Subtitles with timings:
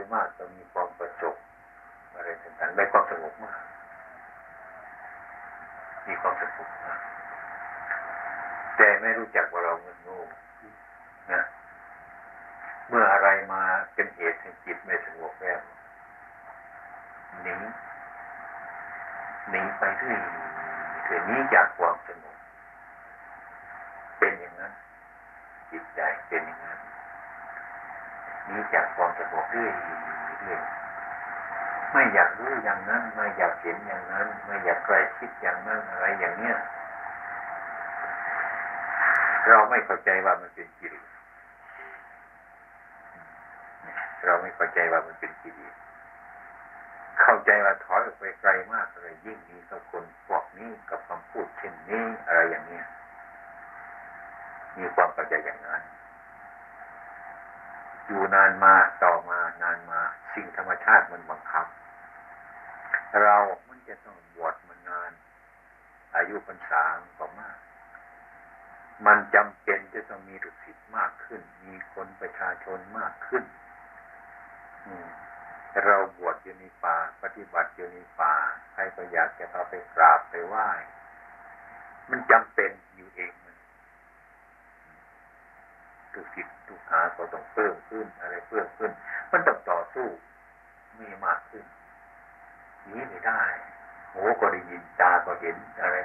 [0.00, 1.34] ยมากจะมีความประสบ
[2.14, 3.58] อะไรต่างๆได้ความสงบมาก
[6.06, 7.00] มีความสงบมาก
[8.76, 10.18] แต่ไม่รู้จักว่าเราเงินโง่
[11.32, 11.42] นะ
[12.88, 13.62] เมื่ออะไรมา
[13.94, 15.58] เป็นเหตุให้จิตไม่สงบแล้ว
[17.42, 17.54] หนี
[19.50, 20.20] หนีไปเรื่อย
[21.06, 22.36] คือยนี้จากความสงบ
[24.18, 24.72] เป็นอย่างนั้น
[25.70, 26.78] จิตใจเป็นอย่างนั้น
[28.50, 29.72] นี้จากความสงบเรื่อย
[30.42, 30.60] เรื่อย
[31.92, 36.56] ไม่อยากรู้อย่างนั้น ไม่อยากเห็นอย่างนั้น ไม่อยากใกล้ชิดอย่างนั้นอะไรอย่างเนี้ย
[39.48, 41.06] เราไม่เข้าใจว่ามันเป็นกิเลส
[44.24, 45.74] เราไม่เข้าใจว่ามันเป็นกิเลส
[47.20, 52.86] เข้าใจว่าถอยออกไปไกลมากเลยยิ่งมีกับคนพวกนี้กับคำพูดเช่นนี้อะไรอย่างเนี้ย
[54.78, 55.80] มีความเข้าใจอย่างนั้น
[58.06, 58.74] อยู่นานมา
[59.04, 60.00] ต่อมานานมา
[60.32, 61.66] สิ่งธรรมชาติมันบังคับ
[63.22, 63.36] เรา
[63.68, 65.12] มันจะต้องบวชมันนาน
[66.16, 66.82] อายุพรรษา
[67.18, 67.58] ก็มาก
[69.06, 73.44] มันจำเป็นจะต้องมีลูกศิษย์มากขึ้น มีคนประชาชนมากขึ้น
[74.86, 75.08] อืม
[75.84, 78.34] เราบวชอยู่ในป่า ปฏิบัติอยู่ในป่า
[78.72, 80.68] ใครก็อยากจะเข้าไปกราบไปไหว้
[82.10, 83.32] มันจำเป็นอยู่เอง
[86.16, 88.90] ลูกศิษย์ลูกหาก็ต้องเพิ่มขึ้นอะไรเพิ่มขึ้น
[89.30, 90.08] มันต้องต่อสู้
[91.00, 91.64] มีมากขึ้น
[92.90, 93.42] นี้ไม่ได้
[94.12, 95.96] หูก็ได้ยินตาก็เห็นอะไร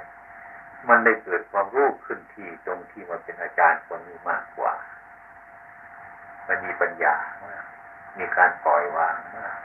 [0.88, 4.72] มันได้เกิดความรู้ขึ้นที่ตรงที่มันเป็นอาจารย์คนนี้มากกว่า
[6.48, 7.64] มันมีปัญญามาก
[8.18, 9.56] มีการปล่อยวางมาก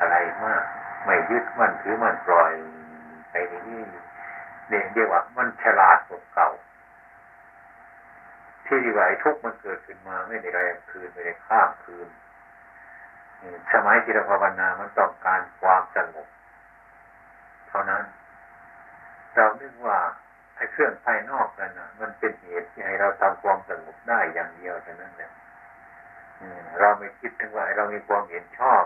[0.00, 0.64] อะไรมาก
[1.04, 2.52] ไม่ยึดมั่นถือมันปล่อย
[3.30, 3.34] ไป
[3.68, 6.50] นี่เนี่ยเรียกว่ามันฉลาดกว่าเก่า
[8.66, 12.08] ที่ดีว่าไอ้ทุกมันเกิดขึ้นมาไม่ได้แรงคืนไม่ได้ข้ามคืน
[13.72, 16.28] สมัยจิตภาวนามันต้องการความสงบ
[17.68, 18.04] เท่านั้น
[19.34, 19.98] เราคิดว่า
[20.56, 25.32] ไอ้เครื่องภายนอกนั่นนะมันเป็นเหตุที่ให้เราทำความสงบได้อย่างเดียวเท่านั้นเนี่ย
[26.80, 28.84] เราไม่คิดถึงว่าเรามีความเห็นชอบ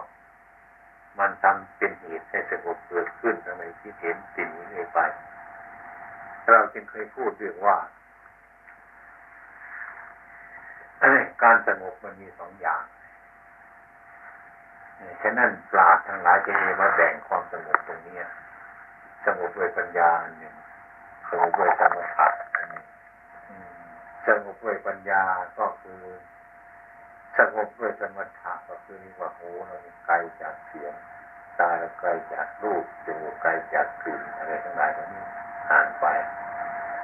[1.19, 4.99] มันทำเป็นเหตุให้สงบเกิดขึ้นทำไมคิดเห็นสิ่งนี้ไป
[6.51, 7.77] เราจึงเคยพูดเรื่องว่า
[11.43, 12.83] การสงบมันมีสองอย่าง
[15.23, 18.19] ฉะนั้นปราดทั้งหลายจะมีมาแบ่งความสงบตรงนี้
[19.25, 20.55] สงบด้วยปัญญาอันหนึ่ง
[21.31, 22.85] สงบด้วยสมถะอันหนึ่ง
[24.27, 25.23] สงบด้วยปัญญา
[25.59, 26.03] ก็คือ
[27.39, 29.77] สงบด้วยสมถะก็คือนี่ว่าหูเรา
[30.07, 30.95] ไกลจากเสียง
[31.59, 35.25] ตาเราไกลจากรูปจมูกไกลจากกลิ่นอะไรทั้งหลายตรงนี้
[35.71, 36.07] ห่างไป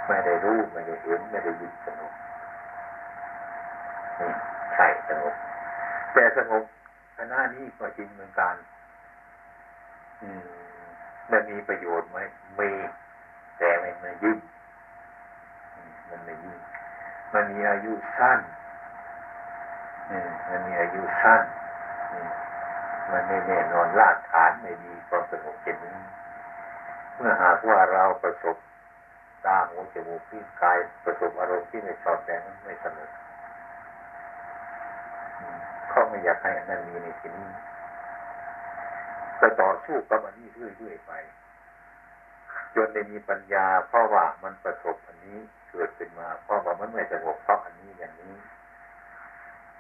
[0.07, 2.13] ไม่ได้รู้ไม่ได้เห็นไม่ได้ยินสงบ
[4.75, 5.35] ใช่สงบ
[6.13, 6.65] แต่สงบ
[7.17, 8.55] คณะนี้ก็จริงเหมือนกัน
[10.23, 10.45] อืม
[11.31, 12.19] มันมีประโยชน์ไหม
[12.59, 12.71] มี
[13.59, 14.39] แต่ไม่ไม่ยิ่ง
[16.09, 16.59] มันไม่ยิ่ง
[17.35, 18.41] มันมีอายุสั้น
[20.49, 21.43] มันมีอายุสั้น
[23.13, 25.97] มันไม่แน่นอนรากฐานไม่ดีความสงบเช่นนี้
[27.17, 28.57] เมื่อหากว่าเราประสบ
[29.45, 33.24] ตาหูจมูกที่กายประสบอารมณ์ที่ไม่ชอบแต่ไม่สงบเขา
[36.15, 37.49] ไม่อยากให้อันนั้นมีในที่นี้
[39.41, 41.13] ก็ต่อสู้กับอันนี้เรื่อยๆไป
[42.75, 45.39] จนได้มีปัญญา เพราะว่ามันประสบอันนี้
[45.71, 48.35] เกิดขึ้นมา เพราะว่ามันไม่สงบเพราะอันนี้อย่างนี้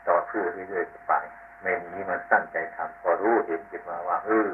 [0.08, 1.12] ต่อสู้เรื่อยๆไป
[1.60, 4.48] ไม่หนีมันตั้งใจทำพอรู้เห็นขึ้นมาว่าเออ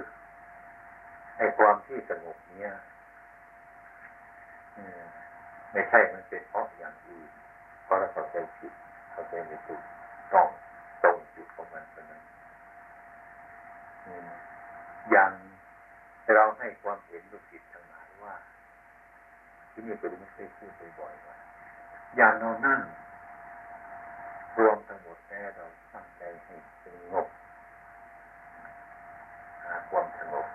[1.37, 2.73] ไอ้ความที่สงบเนี้ย
[5.73, 7.31] ไม่ใช่มันเป็นเพราะอย่างอื่น
[7.85, 8.73] เพราะเราเข้าใจผิด
[9.13, 9.83] เข้าใจไม่ถูก
[10.35, 10.49] ต้อง
[11.61, 12.23] ของมันเท่านั้น
[15.11, 15.33] อย่าง
[16.35, 18.35] เราให้ความเห็นลูกศิษย์ทั้งหลายว่า
[19.73, 21.37] ที่นี่เป็นไม่เคยพูดบ่อยๆว่า
[22.17, 22.81] อย่างเรานั่ง
[24.59, 27.27] รวมทั้งหมดแค่เราตั้งใจให้สงบ
[29.65, 30.47] หาความสงบ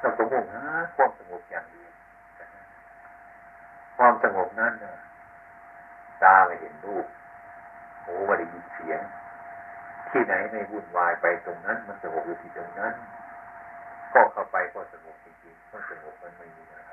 [0.00, 0.64] เราสมุ่งหา
[0.96, 1.92] ความสงบอย่างเดียว
[3.96, 4.72] ความสงบนั้น
[6.22, 7.06] ตาไม่เห็นรูป
[8.04, 9.00] หูไม่ได้ยินเสียง
[10.14, 12.92] ที่ไหนไม่วุ่นวายไปตรงนั้น มันสงบอยู่ที่ตรงนั้น
[14.14, 16.92] ก็เข้าไปก็สงบจริงๆมันสงบมันไม่มีอะไร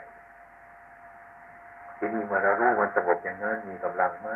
[1.97, 4.29] ที่นี่มาเรารู้มันสงบอย่างนั้นมีกำลังไหม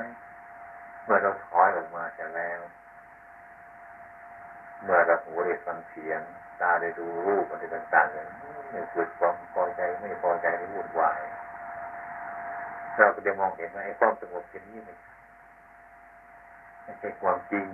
[1.03, 2.59] เมื่อเราถอยออกมาจะแล้ว
[4.83, 6.21] เมื่อเราหูได้ฟังเสียง
[6.61, 11.19] ตาได้ดูรูปอะไรต่างๆอย่างนี้เกิดความพอใจไม่พอใจไม่วุ่นวาย
[12.97, 14.93] เราก็จะมองเห็นว่าไอ้ความสงบเช่นนี้ไม่
[16.83, 17.65] ไม่ใช่ความจริง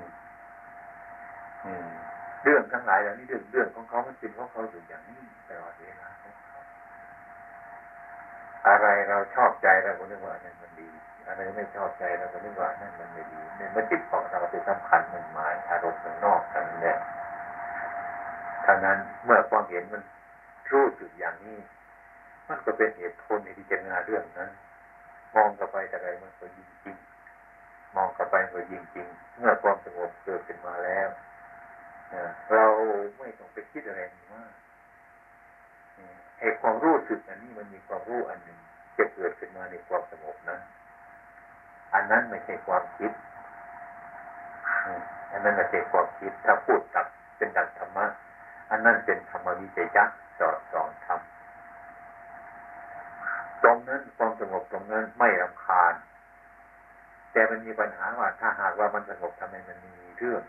[2.44, 6.10] เรื่องทั้งหลายเหล่านี้เรื่องเรื่องของเขามันเป็นของเขาอยู่อย่างนี้ตลอดเวลา
[8.68, 10.90] อะไรเราชอบใจเราก็นึกว่านั่นมันดี
[11.28, 16.98] อะไรไม่ชอบใจเราก็นึกว่านั่นมันไม่ดีเนี่ยมันจิตของเราไปสำคัญมันหมายอารมณ์ข้างนอกกันเนี่ย
[18.66, 20.02] ท่านั้นเมื่อความเห็นมัน
[20.72, 21.58] รู้สึกอย่างนี้
[22.50, 24.50] มันก็เป็นเหตุผลในที่จะงานเรื่องนั้น
[25.36, 26.98] มองกลับไปแต่ไรมันก็ยิ่งจริง
[27.96, 31.10] มองกลับไปก็ยิ่งจริง เมื่อความสงบเกิดขึ้นมาแล้ว
[32.54, 32.66] เรา
[33.18, 34.02] ไม่ต้องไปคิดอะไร
[34.34, 34.54] มาก
[36.40, 38.60] ไอ้ความรู้สึกอันนี้มันมีความรู้อันหนึ่ง
[38.98, 40.62] จะเกิดขึ้นมาในความสงบนั้น
[41.94, 43.12] อันนั้นไม่ใช่ความคิด
[45.32, 48.06] อันนั้นไม่ใช่ความคิด ถ้าพูดตักเป็นดักธรรมะ
[48.72, 50.10] อันนั้นเป็นธรรมวิจยัก
[50.40, 51.20] สอดสอนธรรม
[53.64, 55.94] ตรงนั้นความสงบตรงนั้นไม่รำคาญ
[57.32, 60.42] แต่มันมีปัญหาว่าถ้าหากว่ามันสงบทำไมมันมีเรื่อง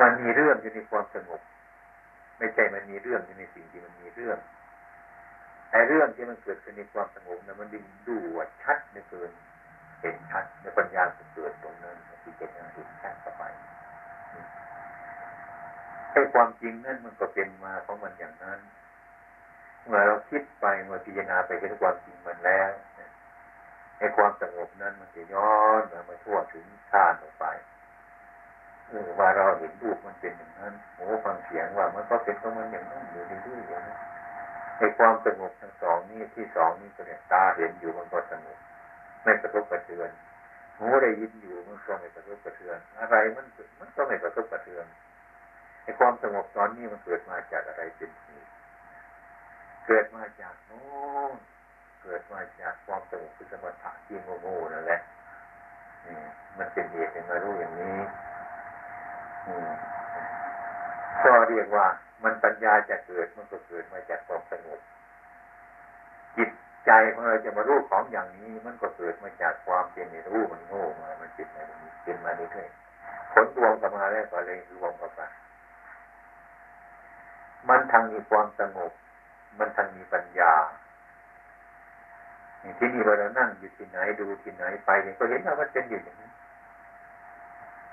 [0.00, 1.40] มันมีเรื่องอยู่ในความสงบ
[2.38, 4.38] ไม่ใช่มันมีเรื่องอยู่ในสิ่งที่มันมีเรื่อง
[5.70, 9.30] ไอ้เรื่องที่มันเกิดขึ้นในความสงบนั้นมันดึงดูดชัดในเกิน
[10.00, 11.02] เห็นชัดในปัญญา
[11.34, 13.42] เกิดตรงนั้นที่เจ็ดนั้นเห็นชัดเข้าไป
[16.12, 18.58] ไอ้ความจริงนั่นมันก็เป็นมาของมันอย่างนั้น
[19.86, 22.70] เมื่อเราคิดไปเมื่อพิจารณาไปเห็นความจริงมันแล้ว
[23.98, 27.46] ไอ้ความสงบนั้นมันจะย้อนมาทั่วถึงชาติออกไป
[28.88, 33.98] เออว่าเราเห็นรูปมันเป็นอย่างนั้นโอ้ฟังเสียงว่ามันก็เป็นของมันอย่างนั้นอยู่เรื่อยๆอย่างนั้น
[34.78, 38.58] ในความสงบทั้งสองนี้ที่สองนี้ก็เนี่ยตาเห็นอยู่มันก็สงบ
[39.22, 40.10] ไม่กระทบกระเทือน
[40.78, 43.46] หูได้ยินอยู่มันก็ไม่กระทบกระเทือน อะไรมัน
[43.80, 44.86] มันก็ไม่กระทบกระเทือน
[45.82, 48.50] ในความสงบตอนนี้มันเกิดมาจากอะไรเป็นเหตุ
[49.86, 50.80] เกิดมาจากโน้
[52.02, 55.00] เกิดมาจากความสงบคือสมถะที่โง่ๆนั่นแหละ
[56.58, 57.98] มันเป็นเหตุเป็นมารู้อย่างนี้
[61.24, 61.86] ก็เรียกว่า
[62.24, 64.80] มันปัญญาจะเกิดมันก็เกิดมาจากความสงบ
[66.36, 66.50] จิต
[66.86, 71.62] ใจของเราจะมารู้ของอย่างนี้ มันก็เกิดมาจากความเป็นในรู้มันโง่มา มันจิตมา
[72.04, 75.20] เป็นมาเรื่อยๆผลรวมกันมาแล้วก็เลยรวมกันไป
[77.68, 78.92] มันทางมีความสงบ
[79.58, 80.52] มันทางมีปัญญา
[82.78, 86.30] ที่นี่เรานั่งอยู่ที่ไหนดูที่ไหนไปเนี่ยก็เห็นว่ามันเป็นอยู่อย่างนี้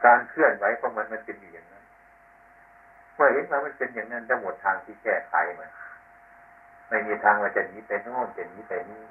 [0.06, 1.84] การเคลื่อนไหวของมันมันเป็นอย่างนั้น
[3.16, 5.70] เมื่อเห็นว่ามันเป็นอย่างนั้นทั้งหมดทางที่แก้ไขมัน
[6.90, 9.02] ไม่มีทางว่าจะหนีไปโน่นจะหนีไปนี่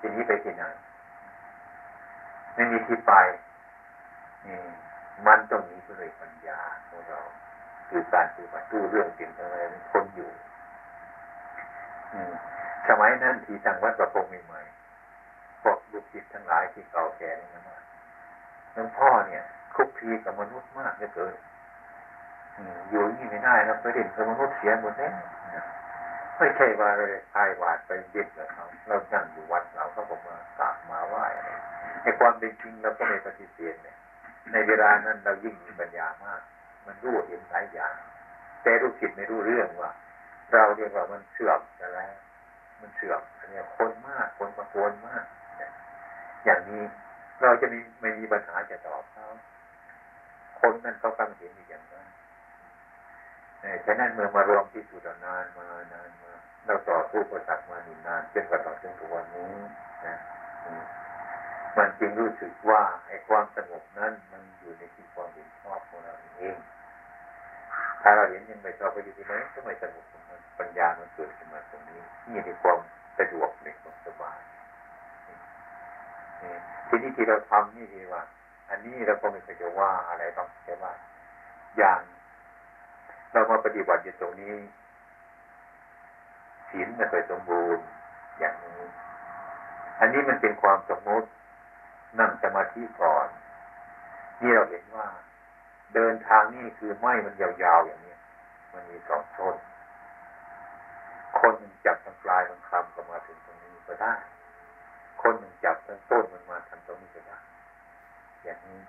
[0.00, 0.64] จะหนีไปที่ไหน
[2.54, 3.12] ไม่มีที่ไป
[4.46, 4.58] นี่
[5.26, 7.20] มันต้องมีด้วยปัญญาของเรา
[7.88, 9.56] คือการปฏิบัติดูเรื่องจริงอะไร
[9.92, 10.30] คนอยู่
[12.12, 12.32] อืม
[12.88, 14.79] สมัยนั้นที่ทางวัดประพงใหม่ๆ
[15.92, 17.80] ลูกศิษย์ทั้งหลายที่เก่าแก่นี่นะ
[18.72, 19.44] หลวงพ่อเนี่ย
[19.74, 21.34] คุกคีกับมนุษย์มากเหลือเกิน
[22.90, 25.12] อยู่นี่ไม่ได้นะไปเด่นกับมนุษย์เสียหมดแล้ว
[26.38, 31.24] ไม่ใช่ว่าเลยพายวาดไปเด็ดกับเขาเรานั่งอยู่วัดเราเขาบอกมากราบมาไหว้
[32.02, 33.96] ในความเป็นจริงเราก็ไม่ปฏิเสธเนี่ย
[34.52, 36.40] ในเวลานั้นเรายิ่งมีปัญญามาก
[36.86, 37.94] มันรู้เห็นหลายอย่าง
[38.62, 39.90] แต่ลูกศิษย์ไม่รู้เรื่องว่า
[40.52, 42.12] เราเรียกว่ามันเสื่อมแล้ว
[42.80, 45.24] มันเสื่อมอันนี้คนมากคนประโคนมาก
[46.44, 46.82] อย่างนี้
[47.42, 49.26] เราจะมีไม่มีปัญหาจะตอบเขา
[50.60, 52.06] คนนั้นเขากำเห็นอย่างนั้น
[53.86, 56.32] ฉะนั้นเมื่อมารวมที่สุดนานมานานมา
[56.66, 59.52] เราต่อสู้ประสักมาหนนานจนกระทั่งถึงวันนี้
[60.06, 60.16] นะ
[61.76, 66.56] มันจึงรู้สึกว่าไอ้ความสงบนั้นมันอยู่ในที่ความเห็นชอบของเราเอง
[68.02, 70.04] ถ้าเราเห็นยังไม่ชอบไปอยู่ที่ไหนก็ไม่สงบ
[70.58, 72.00] ปัญญามันเกิดขึ้นมาตรงนี้
[72.30, 72.78] นี่ในความ
[73.18, 74.38] สะดวกในความสบาย
[76.88, 78.22] ทีนี้ที่เราทำนี่คือว่า
[78.70, 80.92] อันนี้เราก็ไม่เคยจะว่าอะไรต้องแค่ว่า
[81.76, 82.00] อย่าง
[83.32, 84.56] เรามาปฏิบัติอยู่ตรงนี้
[86.68, 87.84] ศีลไม่เคยสมบูรณ์
[88.38, 88.82] อย่างนี้
[90.00, 91.28] อันนี้มันเป็นความสมมติ
[92.18, 93.28] นั่งสมาธิก่อน
[94.40, 95.06] นี่เราเห็นว่า
[95.94, 98.14] เดินทางนี่คือไม้มันยาวๆอย่างนี้
[98.72, 99.56] มันมีสองต้น
[101.40, 101.54] คน
[101.84, 104.14] จับทางปลายบางคำก็มาถึงตรงนี้ก็ได้
[105.22, 105.34] คน
[105.90, 107.38] หนึ่งจับทางต้นมันมาทำตรงนี้ก็ได้
[108.44, 108.80] อย่างนี้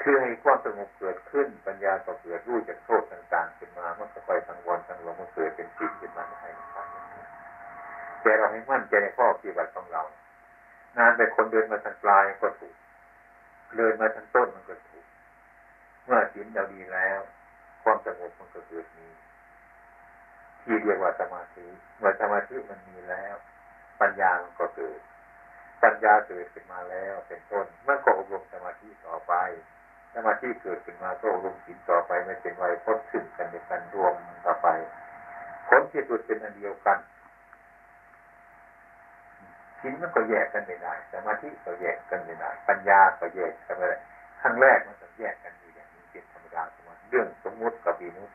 [0.00, 6.82] คือให้ความสงบเกิดขึ้นปัญญาก็เกิดรู้จากโทษต่างๆขึ้นมามันก็ไปทั้งวันทั้งวันมันเกิดเป็นจิตขึ้นมาให้ใช่
[8.22, 10.02] แต่เราให้มั่นใจในข้อปฏิบัติของเรา
[10.96, 12.74] นานไปคนเดินมาทางปลายก็ถูก
[13.76, 15.04] เดินมาทางต้นมันก็ถูก
[16.04, 17.20] เมื่อจิตเราดีแล้ว
[17.82, 19.08] ความสงบมันก็เกิดมี
[20.62, 21.66] ที่เรียกว่าสมาธิ
[21.98, 23.34] เมื่อสมาธิมันมีแล้ว
[24.00, 25.00] ปัญญามันก็เกิด
[25.84, 29.34] ปัญญาเกิดขึ้นมาแล้วเป็นต้นมันก็อบรมสมาธิต่อไป
[30.14, 34.14] สมาธิเกิดขึ้นมาก็ลงสินต่อไปไม่เป็นไวพ้นขึ้นกันในการรวม
[34.46, 34.68] ต่อไป
[35.68, 36.98] ผลที่สุดเป็นอันเดียวกัน
[39.80, 43.98] สินมันก็แยกกันไม่ได้ สมาธิก็แยกกันไม่ได้ ปัญญาก็แยกกันไม่ได้
[44.40, 48.30] ครั้งแรกมันจะแยกกันอยู่อย่างนี้เป็นธรรมดาสมมติเรื่องสมมติกับวิมุต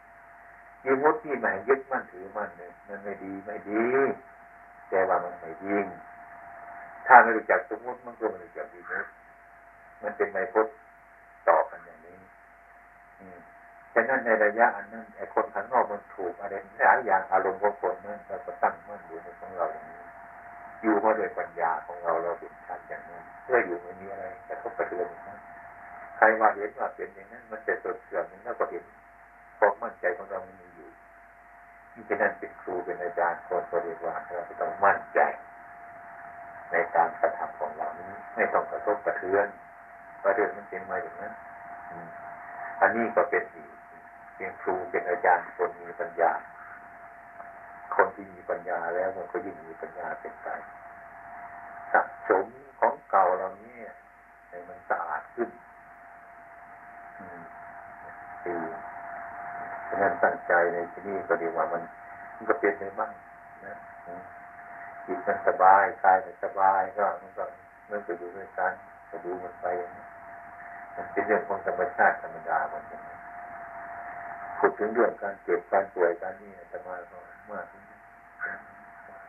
[0.86, 3.84] วิมุตที่หมายยึดมั่นถือมั่นเนี่ยมันไม่ดีไม่ดี
[4.90, 5.86] แต่ว่ามันไม่ยิง
[7.08, 9.06] ถ้าไม่รู้จักสมมุติมันก็ไม่รู้จักวิมุต
[10.02, 10.68] มันเป็นไมพุท
[11.50, 12.18] ต่อกันอย่างนี้
[13.94, 20.02] ฉะนั้นในระยะอันนั้นไอ้คนข้างนอกมันถูกอะไรหลายอย่างอารมณ์ของคนนั้นเราก็ตั้งมั่นอยู่ในของเราอย่างนี้
[20.82, 25.40] อยู่มาโดยปัญญาของเราเราเห็นชัดอย่างนั้นเพื่ออยู่ไม่มีอะไรแต่ก็กระเทือนอย่างนั้น
[26.18, 28.84] ใครมาเห็นว่าเป็นอย่างนั้น มันจะสดเสื่อมนั้นก็เห็น
[29.58, 30.90] ความมั่นใจของเรามันมีอยู่
[31.94, 35.20] ที่ฉะนั้นเป็นครูเป็นอาจารย์คนก็เรียกว่าเราต้องมั่นใจ
[36.72, 39.48] ในการกระทำของเรานี้ไม่ต้องกระทบกระเทือน
[40.24, 41.34] ประเด็นมันเป็นมาอย่างนั้น
[42.82, 43.72] อันนี้ก็เป็นอีก
[44.36, 46.32] เป็นครูเป็นอาจารย์คนมีปัญญา
[47.96, 50.48] คนที่มีปัญญาแล้วมันก็ยิ่งมีปัญญาเป็นไป
[51.92, 52.46] สะสม
[52.80, 53.76] ของเก่าเรานี้
[54.50, 55.50] ให้มันสะอาดขึ้น
[58.46, 58.56] ดี
[59.88, 61.82] ฉะนั้นตั้งใจในที่นี้ก็ดีว่ามัน
[62.36, 63.12] มันก็เป็นในบ้าง
[63.66, 63.76] นะ
[65.10, 67.46] จิตมันสบายกายมันสบายก็มันก็
[67.90, 68.74] มันก็อยู่ด้วยกัน
[69.10, 70.06] ก็ดูมันไปอย่างนี้
[70.96, 73.16] มันเป็นเรื่องของธรรมชาติธรรมดามันอย่างนี้
[74.58, 77.18] พูดถึงเรื่องการเจ็บการป่วยการนี่จะมาก็
[77.52, 77.66] มาก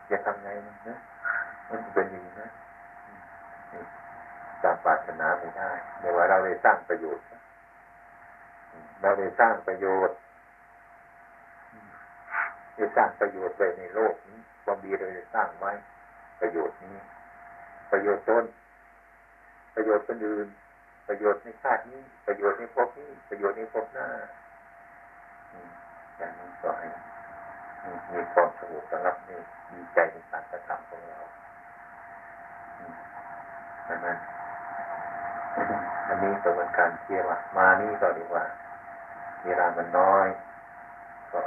[0.09, 0.99] จะทำไงมันนะ
[1.69, 2.49] มันเป็นอย่างนี้นะ
[4.63, 7.25] ตามปรารถนาไม่ได้แต่ว่าเราได้สร้างประโยชน์
[9.01, 10.15] เราได้สร้างประโยชน์
[12.75, 15.71] ได้สร้างประโยชน์ไว้ในโลกนี้ ความดีเราสร้างไว้
[16.39, 16.95] ประโยชน์นี้
[17.91, 18.45] ประโยชน์ตน
[19.75, 20.47] ประโยชน์คนอื่น
[21.07, 24.07] ประโยชน์ในชาตินี้ ประโยชน์ในภพนี้ ประโยชน์ในภพหน้า
[26.17, 26.87] อย่างนี้ก็ให้
[28.13, 29.39] มีความสงบสงับนี่
[29.71, 31.19] ดีใจในการกระทำของเรา
[33.87, 34.17] ดังนั้น
[36.07, 38.45] อันนี้ก็เป็นการเชื่อว่ามานี่ก็ดีกว่า
[39.45, 40.27] เวลามันน้อย
[41.31, 41.41] ก็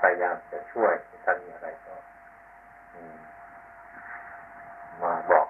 [0.00, 0.92] พยายามจะช่วย
[1.24, 1.94] ถ้ามีอะไรก็
[5.02, 5.46] มาบอก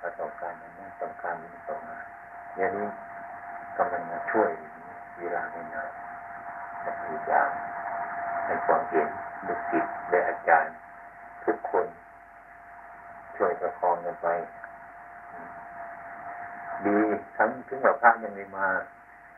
[0.00, 1.98] ถ้าต้องการนั้นต้องการนี้ต้องมา
[2.56, 2.88] อย่างนี้
[3.76, 4.50] กำลังมาช่วย
[5.18, 5.90] เวลาไม่นาน
[7.00, 7.50] พยายาม
[8.46, 9.08] ในความเห็น
[9.46, 10.74] ลูกศิษย์และอาจารย์
[11.44, 11.86] ทุกคน
[13.36, 14.28] ช่วยประคองกันไป
[16.86, 16.98] ดี
[17.36, 18.68] ทั้งถึงว่าพระยังไม่มา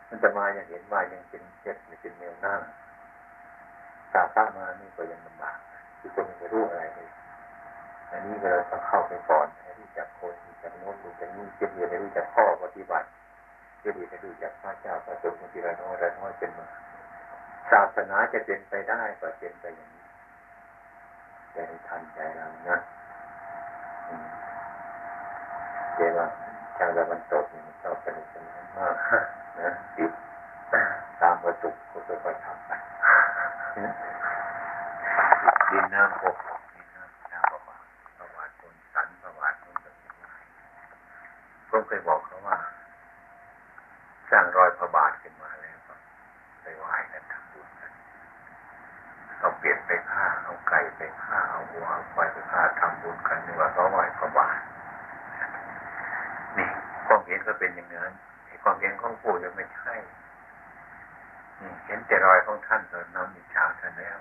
[0.09, 2.55] มันจะมายังเห็นว่ายังเป็นเจ็ดเป็นแนวหน้า
[4.13, 5.59] ตาพระมานี่ก็ยังลำบาก
[6.05, 7.09] ทุกคนไม่รู้อะไรเลย
[8.11, 13.07] อันนี้เราต้องเข้าไปก่อนให้รู้จักคนรู้จักโน้นรู้จักนี่เจ็บเรียนให้รู้จักข้อปฏิบัติ
[13.81, 16.67] เจ็บเรียนให้รู้จักพระเจ้าพระสงฆ์ทีละน้อยละน้อยเป็นมา
[17.71, 20.05] ศาสนาจะเป็นไปได้ก็เป็นไปอย่างนี้
[21.53, 21.57] ใจ
[21.89, 22.79] ทันใจเรานะ
[25.97, 26.27] เดี๋ยว่า
[26.77, 28.95] ชาวตะวันตกมันชอบสนุกสนานมาก
[29.61, 30.13] นะติด
[31.21, 32.71] ตามประสุก็ค่อยๆทำไป
[35.75, 36.37] ดินน้ำพก
[36.75, 37.85] ดินน้ำน้ำประวัติ
[38.19, 40.11] ประวัติคนสันประวัติคนแบบนี้
[41.69, 42.59] ผมเคยบอกเขาว่า
[44.31, 45.95] สร้างรอยพระบาทขึ้นมาแล้วก็
[46.63, 47.93] ไปไหว้กันทำบุญกัน
[49.39, 54.59] เอาเปลี่ยนไปผ้าเอาไก่ไปผ้าเอาวัวเอาควายไปผ้าทำบุญกันนี่ว่าเขาไหว้พระบาท
[56.57, 56.69] นี่
[57.07, 58.13] ความเห็นก็เป็นอย่างนั้น
[58.47, 59.95] ไอ้ความเห็นของปู่ยังไม่ใช่
[61.87, 64.19] เห็นแต่รอยของท่านตอนน้ำอิจฉาท่านแล้ว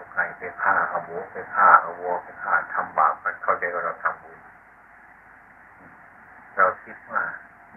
[0.00, 4.38] เอาไก่ไปฆ่าเอาหมูไปฆ่าเอาวัวไปฆ่าทำบาปมันเข้าใจว่าเราทำบุญ
[6.56, 7.22] เราคิดว่า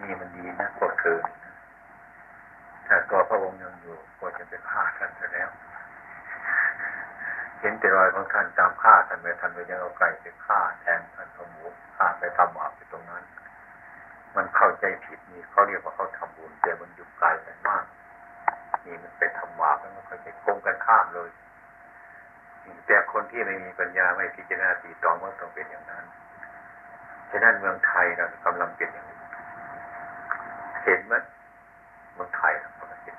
[0.00, 1.24] นี่มันดีนะกดเกิน
[2.86, 5.48] ถ้าตัวพระองค์ยังอยู่ก็จะไปฆ่าท่านซะแล้ว
[7.60, 11.64] เห็นแต่รอยของท่านตามฆ่าท่านไปท่านไปยังเอาไก่ไปฆ่าแทนท่านเอาหมู
[11.96, 13.24] ฆ่าไปทำบาปไปตรงนั้น
[14.36, 17.84] มันเข้าใจผิดนี่เขาเรียกว่าเขาทำบุญแต่มันอยู่ไกลกันมาก
[18.84, 21.30] นี่มันเป็นธรรมะมันเข้าใจโกงกันข้ามเลย
[22.86, 26.04] แต่คนที่ไม่มีปัญญาไม่พิจารณาตีตองก็ต้องเป็นอย่างนั้น
[27.30, 29.18] ฉะนั้นเมืองไทยเรากำลังเป็นอย่างนี้
[30.84, 31.14] เห็นไหม
[32.14, 33.16] เมืองไทยกำลังเป็น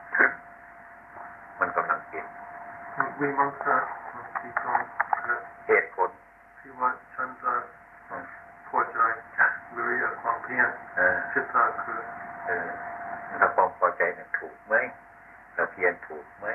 [1.60, 2.26] มันกำลังเป็น
[3.20, 3.78] มีมังสะ
[4.40, 4.82] ที่ตอง
[5.68, 6.10] เหตุผล
[6.60, 7.54] ที่ว่าฉันจะ
[8.68, 9.00] พอใจ
[9.72, 10.70] หรืออยากความเพียร
[11.32, 12.00] ชิตาคือ
[12.46, 12.70] เออ
[13.40, 14.74] ถ้าความพอใจนั้นถูกไหม
[15.54, 16.46] เราเพียรถูกไหม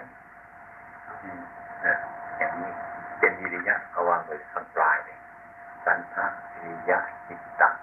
[1.86, 1.96] นะ
[2.38, 2.72] อย่างนี้
[3.18, 5.18] เป็นวิริยะเอาวางไว้ข้างปลายเลย
[5.84, 6.24] สันทะ
[6.62, 7.74] วิริยะจิตตะว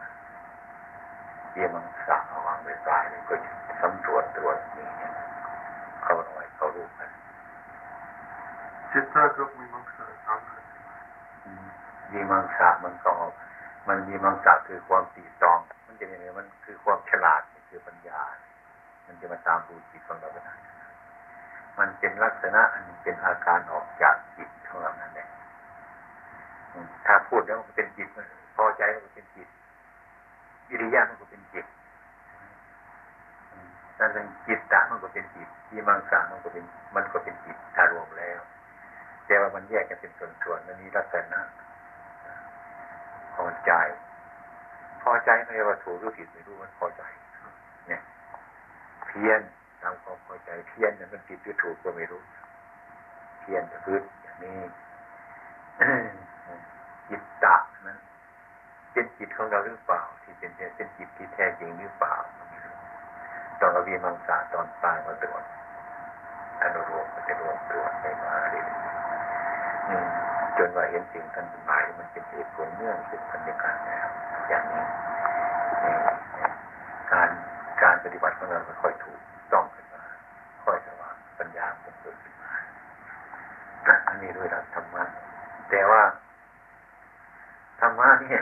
[1.57, 3.35] บี้ยมังสะเอาวางไว้ปลายก็
[3.81, 4.87] สำรวจตรวจนี่
[6.03, 7.09] เขาหน่อยเขารู้กัน
[8.91, 10.63] จิตตากับมีมังสะสามกัน
[12.11, 13.13] มีมังสะมันก็
[13.87, 18.21] มันมีมังสะคือความตีตอง มันจะยังไงมันคือความฉลาดคือปัญญา
[19.05, 20.53] มันจะมาตามดูจิตของเราไปได้
[21.79, 25.29] มันเป็นลักษณะอันเป็นอาการออกจากจิตของเรานั่นเอง
[27.05, 28.07] ถ้าพูดแล้วมันเป็นจิต
[28.55, 29.48] พอใจมันเป็นจิต
[30.69, 31.65] วิริยะมันก็เป็นจิต
[34.00, 36.65] นั่นเป็นจิตตะมันก็เป็นจิตวิมังสามันก็เป็น
[36.96, 38.39] มันก็เป็นจิตถ้ารวมแล้ว
[39.25, 40.12] แต่ว่ามันแยกกันเป็น
[40.43, 41.39] ส่วนๆมันมีลักษณะ
[43.36, 43.72] พอใจ
[45.01, 47.03] พอใจไม่ว่าถูกหรือผิดไม่รู้มันพอใจ
[47.88, 48.01] เนี่ย
[49.05, 49.41] เพียน
[49.81, 52.22] ตามความพอใจเพี้ยนมันผิดหรือถูกก็ไม่รู้
[53.39, 54.60] เพี้ยนจะพื้นอย่างนี้
[57.10, 57.55] จิตตะ
[57.88, 57.98] นั้น
[58.93, 62.15] เป็นจิตของเราหรือเปล่า ที่เป็นเป็นจิตที่แท้จริงหรือเปล่า
[63.60, 65.43] ตอนเราวีมังสาตอนตายมาตรวจ
[66.62, 68.67] อนุโลมมันจะรวมตรวจไปมาเรื่อย
[70.57, 74.07] จนว่าเห็นสิ่งทันหมายมันเป็นเหตุผลเนื่องเป็นพันธการแล้ว
[74.48, 74.84] อย่างนี้
[77.12, 77.29] การ
[77.84, 79.19] การปฏิบัติของเราค่อยถูก
[79.53, 80.03] ต้องขึ้นมา
[80.65, 82.51] ค่อยสว่างปัญญาเกิดขึ้นมา
[84.06, 85.03] อั นี้ด้วยหลักธรรมะ
[85.69, 86.01] แต่ว่า
[87.81, 88.41] ธรรมะเนี่ย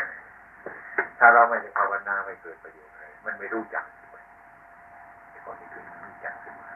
[1.19, 4.23] ถ้าเราไม่ได้ภาวนาไม่เกิดประโยชน์เลยมันไม่รู้จักด้วย
[5.29, 6.71] ไอ้คนที่คือรู้จักขึ้นมา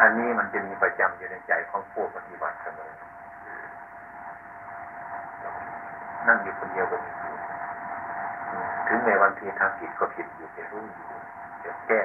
[0.00, 2.92] อันนี้มันจะมีประจำอยู่ในใจของผู้ปฏิบัติเสมอ
[6.26, 7.34] นั่งอยู่คนเดียวก็มีอยู่
[8.88, 11.06] ถึงในวันที่ทำผิดก็ผิดอยู่แต่รู้อยู่
[11.60, 12.00] แต่แก้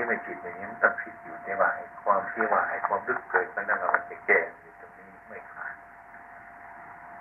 [0.00, 1.70] ที่ไม่ผิดอย่างนี้มันต้องผิดอยู่แต่ว่า
[2.02, 5.72] ความที่ว่าไอ้ความลึกเกิดมันนั่นมันจะแก้อยู่ตรงนี้ไม่ขาด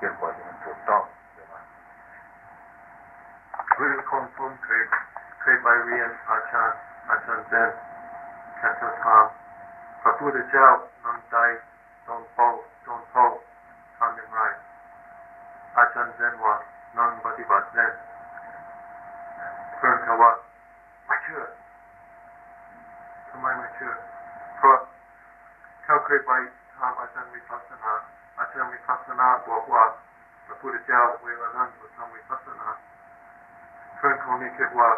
[0.01, 1.61] จนกว่าที่มันถูกต้องเดี๋ยวว่า
[3.75, 4.81] คือคนผมเคย
[5.41, 6.77] เคยไปเรียนอาจารย์
[7.09, 7.69] อาจารย์เซน
[8.57, 9.25] แคทธรรม
[10.01, 10.67] พระพุทธเจ้า
[11.05, 11.35] นั่งใจ
[12.07, 12.39] ตอนโต
[12.85, 13.17] ตอนโต
[13.97, 14.41] ทำอย่างไร
[15.77, 16.55] อาจารย์เซนว่า
[16.97, 17.91] นั่งปฏิบัติเซน
[19.75, 20.31] เพื่อนเขาว่า
[21.07, 21.43] ไม่เชื่อ
[23.29, 23.93] ทำไมไม่เชื่อ
[24.57, 24.77] เพราะ
[25.83, 26.31] เขาเคยไป
[26.75, 27.91] ถามอาจารย์ วิปัสสนา
[28.37, 29.83] อาจารย์วิปัสสนาบอกว่า
[30.45, 32.67] พระพุทธเจ้าเวลานั้นทำวิปัสสนา
[33.97, 34.89] เพื่อนคนนี้คิดว่า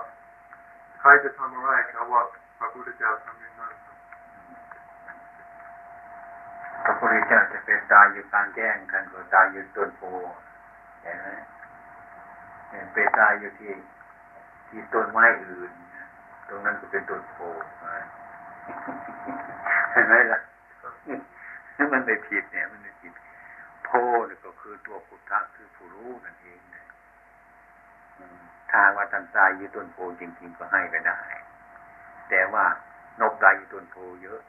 [1.00, 2.22] ใครจะทำอะไรเขาว่า
[2.58, 3.74] พระพุทธเจ้าทำอย่างนั้น
[6.84, 10.02] พระพุทธเจ้าจะเป็นตายอยู่กลางแจ้งกันก็ตายอยู่ต้นโพ
[11.02, 11.28] เห็นไหม
[12.94, 13.74] เป็นตายอยู่ที่
[14.68, 15.72] ที่ต้นไม้อื่น
[16.48, 17.38] ตรงนั้นก็เป็นต้นโพ
[19.92, 20.40] เห็นไหมล่ะ
[21.82, 23.14] นี่มันไม่ผิดเนี่ย มันไม่ผิด
[23.86, 23.90] โพ
[24.30, 26.86] นี่ก็คือตัวพุทธะคือผู้รู้นั่นเองนะ
[28.72, 31.20] ถ้าว่าท่านตายอยู่ต้นโพจริง ๆ ก็ให้ไปได้
[32.30, 32.66] แต่ว่า
[33.20, 34.42] นกตายอยู่ต้นโพเยอะ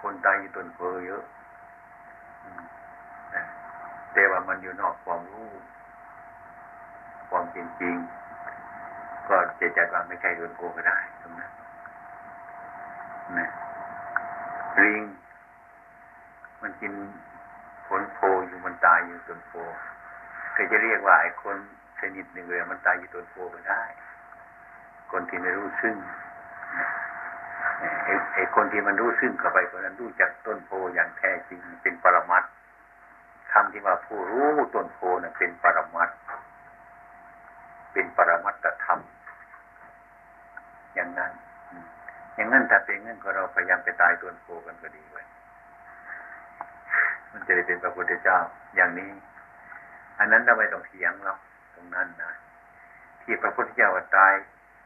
[0.00, 1.22] คนตายอยู่ต้นโพเยอะ
[4.14, 5.50] แต่ว่ามันอยู่นอกความรู้
[7.30, 7.94] ความจริงจริง
[9.28, 11.52] ก็จะจัดว่าไม่ใช่ต้นโพก็ได้ตรงนั้น
[13.38, 13.48] นะ
[14.78, 15.02] ลิง
[16.62, 16.92] มันกิน
[17.86, 19.52] ผลโพอยู่มันตายอยู่ต้นโพ
[20.56, 21.56] ก็จะเรียกว่าไอ้คน
[22.00, 23.82] ชนิดหนึ่งเลยมันตายอยู่ต้นโพก็ได้
[25.12, 25.96] คนที่ไม่รู้ซึ่ง
[28.34, 32.44] ไอ้คนที่มันรู้ซึ่งเข้าไปคนนั้นรู้จักต้นโพอย่างแท้จริงเป็นปรมัต
[33.52, 36.10] คำที่ว่าผู้รู้ต้นโพนั้นเป็นปรมัต
[37.92, 39.00] เป็นปรมัตธรรม
[40.94, 41.32] อย่างนั้น
[42.34, 45.22] อย่างนั้นถ้าเป็นงั้นก็เราพยายามไปตายต้นโพกันก็ดีไว้
[47.36, 48.38] มันจะได้เป็นพระพุทธเจ้า
[48.76, 49.10] อย่างนี้
[50.18, 51.38] อันนั้นเราไม่ต้องเถียงหรอก
[51.74, 52.32] ตรงนั้นนะ
[53.22, 54.32] ที่พระพุทธเจ้าตาย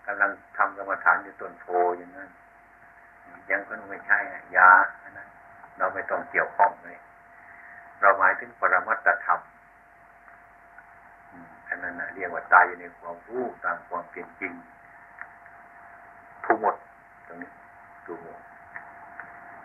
[0.07, 1.67] กำลังทำกรรมฐานอยู่ต้นโพ
[1.99, 2.31] อย่างนั้น
[3.51, 4.19] ยังก็ไม่ใช่
[4.57, 4.71] ยา
[5.03, 5.29] อันนั้น
[5.79, 6.99] เราไม่ต้องเกี่ยวข้องเลย
[8.01, 9.41] เราหมายถึงปรมัตธรรม
[11.69, 14.53] อันนั้นนะเรียกว่าตายอยู่ในความรู้ตามความเป็นจริง
[16.45, 16.77] ทุกหมด
[17.27, 17.51] ตรงนี้
[18.07, 18.41] ทุกหมด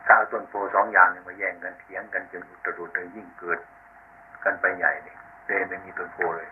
[0.08, 3.60] ถ้าต้นโพสองอย่างเนี่ยมาแย่งกันเถียงกันจนอุตรุดเลยยิ่งเกิด
[4.44, 6.50] กันไปใหญ่เลยเลยไม่มีต้นโพเลย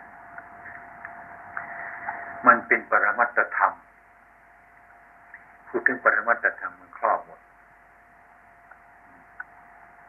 [2.46, 3.72] มันเป็นปรมัตธรรม
[5.68, 7.40] พูดถึงปรมัตธรรมมันครอบหมด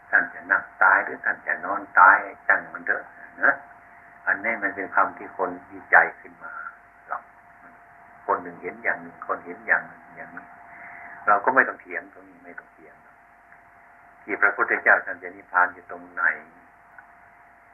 [0.09, 3.03] ท่านจะนั่งตายหรือท่านจะนอนตายจังมันเถอะ
[3.43, 3.53] นะ
[4.27, 6.53] อันนี้มันเป็นคำที่คนดีใจขึ้นมา
[7.07, 7.21] หรอก
[8.25, 10.45] คนหนึ่งเห็นอย่างหนึ่งคนเห็นอย่างหนึ่งอย่างนี้
[11.27, 12.69] เราก็ไม่ต้องเถียงตรงนี้ไม่ต้อง
[14.25, 16.21] ที่พระพุทธเจ้าท่านจะนิพพานอยู่ตรงไหน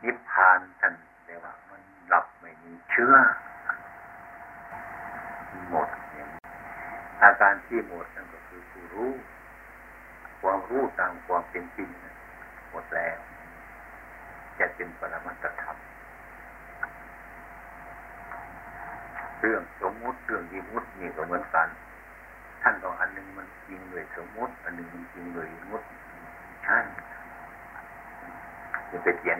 [0.03, 0.93] นิพพานท่าน
[1.25, 3.13] เรียกว่า มันหลับไม่มีเชื้อ
[5.69, 5.89] หมด
[7.23, 9.11] อาการที่หมดนั่นก็คือผู้รู้
[10.41, 11.89] ความรู้ตามความเป็นจริง
[12.71, 13.17] หมดแล้ว
[14.59, 15.77] จะเป็นปรมัตธรรม
[19.39, 21.67] เรื่องสมมุติเรื่องดีมุตินี่ก็เหมือนกัน
[22.61, 25.85] ท่านบอกอันหนึ่งมันจริงเลยสมมุติ อันหนึ่งมันจริงเลยมุติ
[26.65, 26.77] ใช่
[28.89, 29.37] จะไปเถียน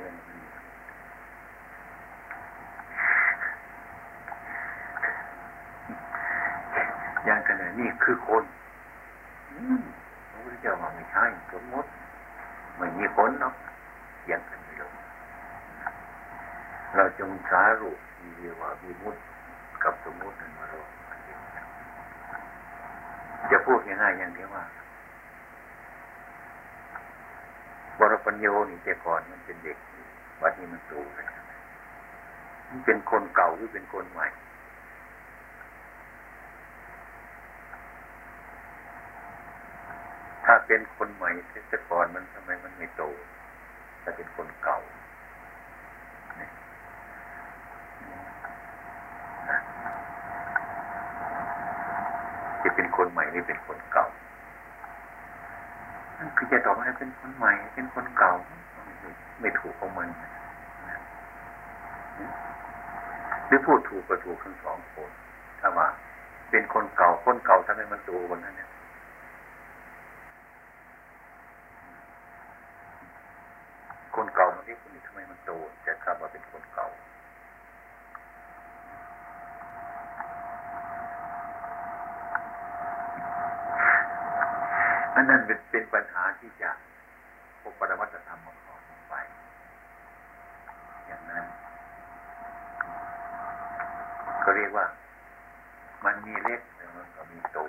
[7.26, 8.44] อย่างขนาดนี้คือคน
[10.32, 11.90] พระพุทธเจ้าว่าไม่ใช่สมมติ
[12.78, 13.54] ไม่มีคนเนาะ
[14.22, 14.94] เถียงกันไม่ลง
[16.96, 19.22] เราจงสารุที่เรียกว่าวิมุตติ
[19.84, 20.88] กับสมมตินั้นมาลง
[23.52, 24.64] จะพูดง่ายๆอย่างเดียวว่า
[28.00, 29.78] บรปัญโยนี่แต่ก่อนมันเป็นเด็ก
[30.42, 31.28] วันนี้มันโตแล้ว
[32.70, 34.28] มันเป็นคนเก่าหรือเป็นคนใหม่
[40.46, 41.32] ถ้าเป็นคนใหม่
[41.70, 43.04] แต่ก่อนมันทำไมมันไม่โต
[44.04, 44.80] ถ้าเป็นคนเก่า
[52.64, 54.08] จะเป็นคนใหม่หรือเป็นคนเก่า
[56.38, 58.34] คือจะตอบว่าเป็นคนใหม่ เป็นคนเก่า
[59.42, 60.10] ไม่ถูกของมัน
[63.48, 65.10] หรือพูดถูกก็ถูกทั้งสองคน
[65.60, 65.88] ถ้าว่า
[66.50, 68.70] เป็นคนเก่าคนเก่าทำไมมันโตคนนั้นเนี่ย
[74.16, 75.52] คนเก่ามันที่คนนี้ทำไมมันโต
[75.86, 76.81] จะคำว่าเป็นคนเก่า
[85.22, 86.70] อันนั้นเป็นปัญหาที่จะ
[87.62, 89.14] พบปรมัตธรรมมาขอลงไป
[91.08, 91.46] อย่างนั้น
[94.44, 94.86] ก็เรียกว่า
[96.06, 97.60] มันมีเล็กแล้วมันก็มีโต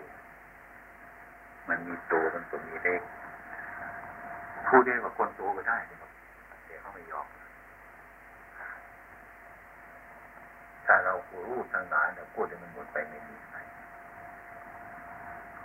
[1.69, 3.03] มันมีโตมันก็มีเล็ก
[4.69, 7.27] พูดได้ว่าคนโตก็ได้แต่เขาไม่ยอม
[10.87, 11.15] ถ้าเรา
[11.47, 13.37] รู้ทางหลายเราพูดให้มันหมดไปไม่มี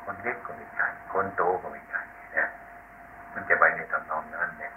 [0.10, 2.02] คนเล็กก็ไม่ใช่ คนโตก็ไม่ใช่
[2.34, 2.48] เนี่ย
[3.34, 4.74] มันจะไปในทำนองนั้นเนี่ย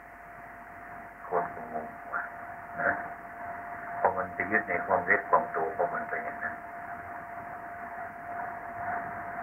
[1.28, 2.22] คนก็งงว่า
[2.80, 2.90] นะ
[3.98, 6.54] พอมันไปยึดในความเล็กความโตพอมันไปอย่างนั้น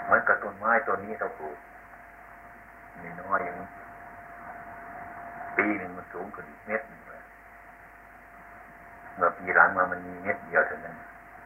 [0.04, 1.58] เหมือนกับต้นไม้ต้นนี้เราปลูก
[3.02, 3.68] มีน้อยอย่างนี้
[5.58, 7.22] ปีหนึ่งมันสูงขึ้นอีกเม็ดหนึ่งเลย
[9.16, 10.96] เมื่อปีหลังมามันมีเม็ดเดียวเท่านั้น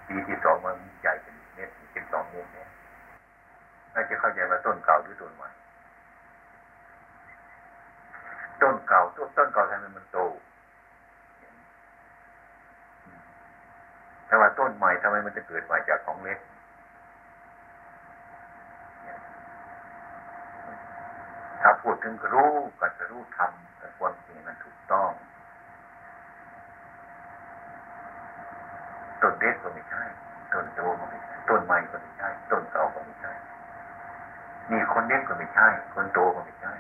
[0.08, 2.71] ปีที่สองมันใหญ่เป็นเม็ดเป็นสองเม็ดเนี่ย
[3.94, 5.50] น่าจะเข้าใจว่าต้นเก่าหรือต้นใหม่
[8.62, 10.20] ต้นเก่าต้นต้นเก่าทำไมมันโต
[14.26, 16.40] แต่ว่าต้นใหม่ทำไมมันจะเกิดมาจากของเล็ก
[21.62, 25.12] ถ้าพูดถึงรู้ก็จะรู้ทำแต่ความจริงมันถูกต้อง
[29.22, 30.04] ต้นเล็กก็ไม่ใช่
[30.54, 32.71] ต้นโตก็ไม่ใช่ ต้นใหม่ก็ไม่ใช่ ต้นไม่ใช่
[34.72, 36.74] นี่คนเล็กก็ไม่ใช่ คนโตก็ไม่ใช่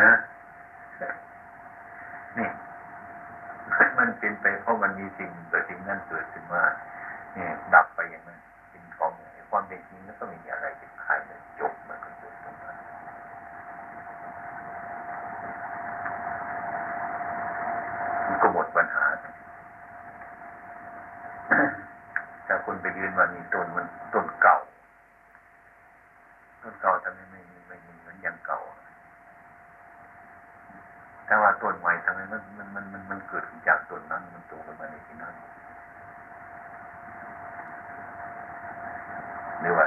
[0.00, 0.12] นะ
[2.38, 2.48] นี่
[3.98, 6.62] มันเป็นไปเพราะมันมีสิ่งแต่สิ่งนั้นเกิดขึ้นมา
[7.34, 8.38] เนี่ยดับไปอย่างนั้น
[8.70, 9.10] เป็นของ
[9.50, 12.76] ความเป็นจริงแล้วก็ไม่มีอะไรเป็นใครเลยจบมันก็จบตรงนั้น
[18.26, 19.04] มันก็หมดปัญหา
[22.46, 24.58] ถ้าคุณไปยืนว่ามีต้นมันต้นเก่า
[26.62, 28.60] ต้นเก่าทำไมไม่มีไม่มีเหมือนอย่างเก่า
[31.26, 35.34] แต่ว่าต้นใหม่ทำไมมันมันมันมันมันเกิดจากต้นนั้น มันโตขึ้นมาในที่นั้น
[39.60, 39.86] หรือว่า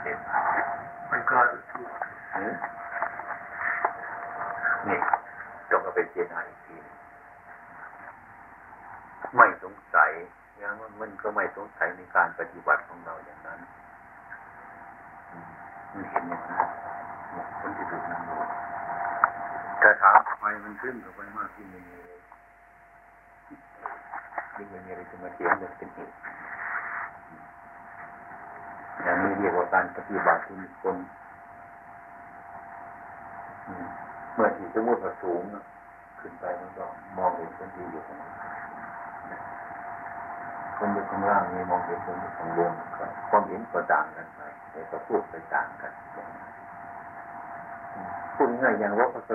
[0.00, 0.18] เจ็บ
[1.10, 1.94] มันกลายเป็นทุกข์
[4.88, 4.98] นี่
[5.70, 6.76] ต้องเอาไปเจรนาอีกที
[9.36, 10.10] ไม่สงสัย
[10.60, 13.60] นะมันมันก็ไม่สงสัยในการปฏิบัติของเราอย่างนั้น
[15.92, 16.68] มันเห็นอย่างนั้น
[17.60, 18.36] คนที่ดูมันดู
[19.84, 22.20] แต่ถามทำไมมันขึ้นกับไปมากที่ไม่มีเลย
[24.54, 26.12] ที่ไม่มีอะไรจะมาเสียงมันเป็นเหตุ
[29.02, 30.96] อย่างนี้เรียกว่าการปฏิบัติที่มีคน
[34.34, 35.42] เมื่อที่สมมติว่าสูง
[36.20, 36.84] ขึ้นไปมันก็
[37.16, 38.34] มองเห็นคนที่อยู่ข้างล่าง
[40.78, 42.72] คนอยู่ข้างล่างนี่มองเห็นคนอยู่ข้างบน
[43.30, 45.92] ความเห็นก็ต่างกันไปแต่ก็พูดไปต่างกัน
[48.34, 49.32] พูดง่ายอย่างว่าพระโต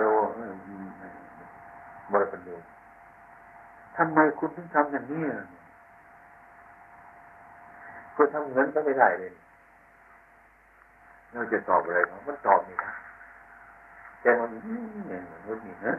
[2.12, 2.68] บริปรโยชน์
[3.96, 5.22] ทำไมคุณถึงทำอย่างนี้
[8.16, 9.32] ก็ทำเงินก็ไม่ได้เลย
[11.32, 12.90] เราจะตอบอะไรมันตอบไม่ได้
[14.20, 14.48] แต่มัน
[15.08, 15.94] เนี่ยมันนี่นะ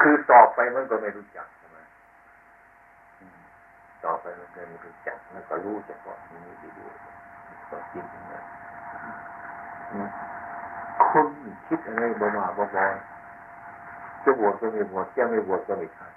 [0.00, 1.78] คือตอบไปมันก็ไม่รู้จักใช่ไหม
[4.04, 8.44] ต่อไปมันก็ไม่รู้จักแล้วก็รู้จักว่นี้ดีๆก็คิดอย่างนั้น
[11.10, 11.26] คน
[11.66, 16.10] คิดอะไรบ้าๆบ้าๆจะบวชก็ไม่บวชจะไม่บวชก็ไม่ทำ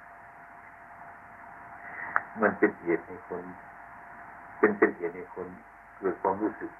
[2.42, 3.44] มันเป็นเหตุให้คน
[4.60, 5.48] เป็นเป็นเหตุให้คน
[5.98, 6.72] เกิดความรู้สึก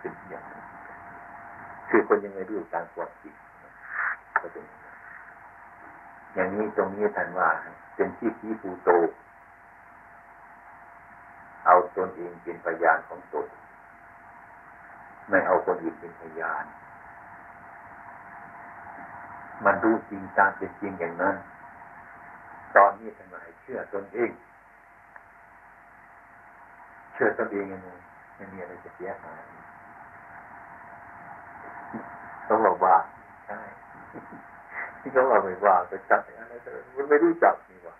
[0.00, 0.62] เป็นอย่างนั้น
[1.88, 3.34] คือคนยังไม่รู้การปวดจิต
[4.40, 4.64] ก็เป็น
[6.34, 7.48] อย่างนี้ตรงนี้ท่านว่า
[7.94, 8.90] เป็นที่ที่ภูโต
[11.66, 13.46] เอาตนเองเป็นพยานของตน
[15.30, 16.64] ไม่เอาคนอื่นเป็นพยาน
[19.64, 21.36] มันรู้จริงตามเป็นจริงอย่างนั้น
[22.76, 24.30] ตอนนี้ท่านว่าให้เชื่อตนเอง
[27.12, 27.88] เชื่อตนเองยังไง
[28.36, 29.42] ไม่มีอะไรจะเสียหาย
[32.48, 32.96] ต้องบอกว่า
[33.46, 33.58] ใช่
[35.00, 36.54] ที่เขาบอกไม่ว่าไปจับอะไร
[36.96, 37.96] มันไม่รู้จักนี่ว่า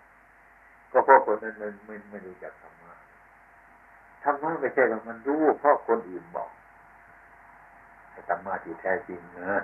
[0.91, 2.93] ก็เพราะคนนั้นมันไม่ไม่รู้จักธรรมะ
[4.23, 6.49] ธรรมะไม่ใช่หรอกมันรู้เพราะคนอื่นบอก
[8.29, 9.61] ธรรมะที่แท้จริงนะ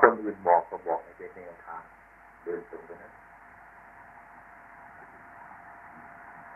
[0.00, 1.82] คนอื่นบอกก็บอกให้เป็นแนวทาง
[2.42, 3.12] เดินตรงไปนั้น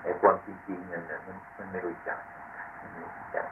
[0.03, 2.19] ไอ้ความจริงๆนั่นนะมันมันไม่รู้จัก
[2.81, 3.47] มันไม่รู้จัก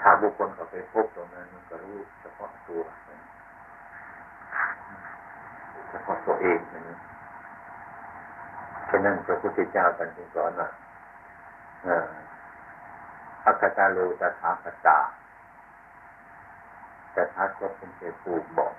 [0.00, 2.82] ถ้าบุคคลเขาไปพบตรงนั้น มันก็รู้เฉพาะตัว
[5.90, 6.98] เฉพาะตัวเองนะ
[8.90, 10.68] ฉะนั้นพระพุทธเจ้าตรัสสอนว่า
[13.46, 14.98] อัคตาโลตถาคตา
[17.14, 18.74] แต่ท้าก็เป็นเจปูบอก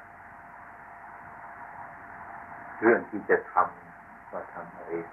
[2.81, 5.07] เรื่องที่จะทำก็ทำเอาเอง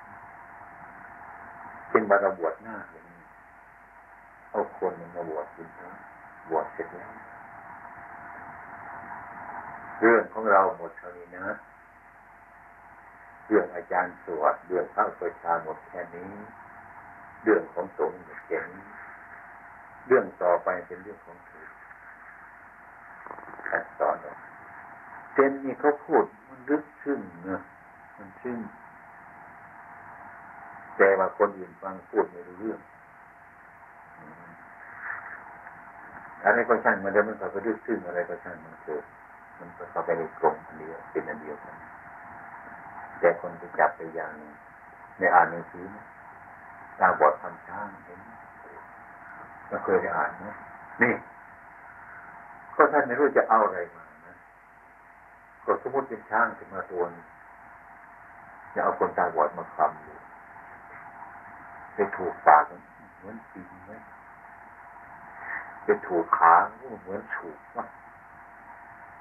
[1.91, 3.23] เป็นบารบวชหน้าอย่างนี้
[4.51, 5.69] เอาคนมาบวชจริง
[6.51, 7.13] บวชเสร็จแล้ว
[10.01, 11.47] เรื่องของเราหมดเท่านี้นะ
[13.47, 16.33] เรื่องอาจารย์สวดเรื่องพระประชาหมดแค่นี้
[17.43, 18.85] เรื่องของสงฆ์หมดแค่นี้
[20.07, 21.69] เรื่องต่อไปเป็นเรื่องของเธอ
[23.69, 24.17] ท่านสอน
[25.35, 27.63] เจนนี่เขาพูดมันลึกซึ้งเนะ
[28.19, 28.59] มันซึ้ง
[30.97, 32.81] แต่ว่าคนอื่นฟังพูดไม่รู้เรื่อง
[36.45, 39.05] อันนี้ก็ช่างมันเดี๋ยวมันก็ไปลึกซึ้งอะไรก็ช่างมันเกิด
[39.59, 41.77] มันเข้าไปในกลมอันเดียวเป็นอันเดียวกัน
[43.21, 44.33] แต่คนไปจับไปอย่าง
[45.19, 45.85] ในอ่านหนังสือ
[47.01, 48.21] ตาบอดทำช้างเห็น
[49.69, 50.47] เราเคยได้อ่านไหม
[51.03, 51.13] นี่
[52.77, 54.02] ก็ท่านไม่รู้จะเอาอะไรมา
[55.65, 57.27] ก็สมมติเป็นช้างขึ้นมาตัวนึง
[58.75, 60.17] จะเอาคนตาบอดมาคำอยู่
[61.95, 62.63] ไปถูกปาก
[63.17, 63.93] เหมือนปีนไหม
[65.85, 66.55] ไปถูกขา
[67.03, 67.59] เหมือนฉูก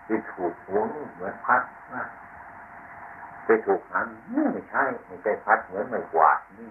[0.06, 0.82] ไปถูกหัว
[1.16, 1.62] เหมือนพัด
[3.46, 4.06] ไปถูกหาง
[4.54, 6.70] ไม่ใช่ไม่ใช่พัดเหมือนไม่กวาดนี่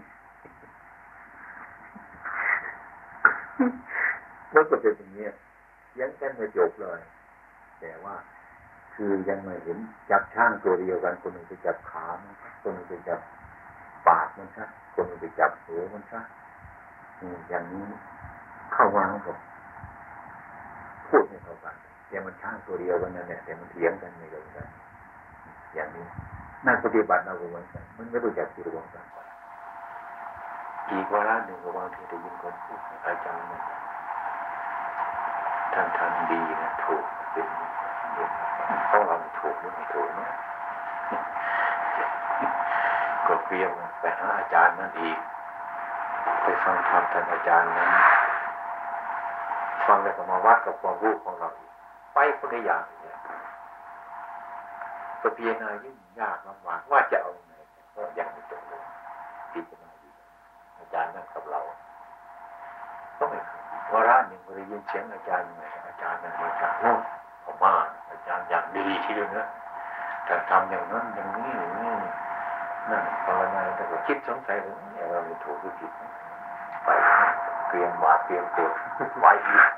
[4.52, 5.26] แล้วก็เป็นอย่างนี้
[5.98, 7.00] ยังกันไม่จบเลย
[7.80, 8.14] แต่ว่า
[9.02, 9.78] คือยังไม่เห็น
[10.10, 13.20] จับช่างตัวเดียวกัน คนหนึ่งไปจับขามันคนหนึ่งไปจับ
[14.08, 16.20] ปากมันใช่คนหนึ่งไปจับหัวมันใช่
[17.48, 17.84] อย่างนี้
[18.72, 19.38] เข้ามาผม
[21.08, 21.74] พูดไม่เข้ากัน
[22.08, 24.66] แต่มันช่างตัวเดียวกันนั่นแหละแต่มันเถียงกันไม่ลงกัน
[25.74, 26.06] อย่างนี้
[26.66, 29.04] นั่นปฏิบัติเราเหมือนกันมันไม่รู้จักที่รวมกัน
[30.90, 33.60] อีกวาระหนึ่งก็บางทีได้ยินคนพูดอาจารย์มัน
[35.74, 37.46] ท่านทำดีนะถูกเป็น
[38.90, 40.30] ต้องเราถูกหรือไม่ถูกนะ
[43.26, 45.18] ก็เพียงไปหาอาจารย์นั่นอีก
[46.42, 47.90] ไปฟังธรรมท่านอาจารย์นั้น
[49.86, 51.48] ฟังแล้วก็มาวัดกับความรู้ของเรา
[52.14, 53.16] ไปคนละอย่างเนี่ย
[55.22, 57.54] ก็เพียงนายิ่งยากลำบากว่าจะเอาไง
[57.94, 58.82] ก็ยังไม่จบเลย
[59.52, 60.10] พิจารณาดี
[60.78, 61.60] อาจารย์นั่นกับเรา
[63.92, 67.00] วาระหนึ่งได้ยินเสียงอาจารย์ไงอาจารย์นั่นมาจากโน่น
[67.44, 67.74] พม่า
[68.10, 69.46] อาจารย์อย่างดีทีเดียวนะ
[70.24, 71.94] แต่ทำอย่างนั้นอย่างนี้อย่างนี้
[72.90, 74.74] นั่นภาวนาแต่ก็คิดสงสัยว่า
[75.10, 75.92] เราไม่ถูกหรือผิด
[76.84, 76.88] ไป
[77.68, 78.68] เตรียมบาเตรียมตัว
[79.20, 79.72] ไว้อีก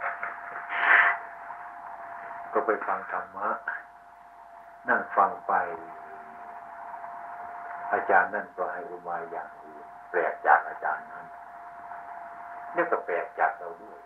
[2.53, 3.48] ก็ไปฟังธรรมะ
[4.88, 5.53] นั่งฟังไป
[7.92, 11.27] อาจารย์นั่นก็ให้อุบายอย่างอื่นแปลกจากอาจารย์นั้น
[12.74, 13.98] นี่ก็แปลกจากเราด้วย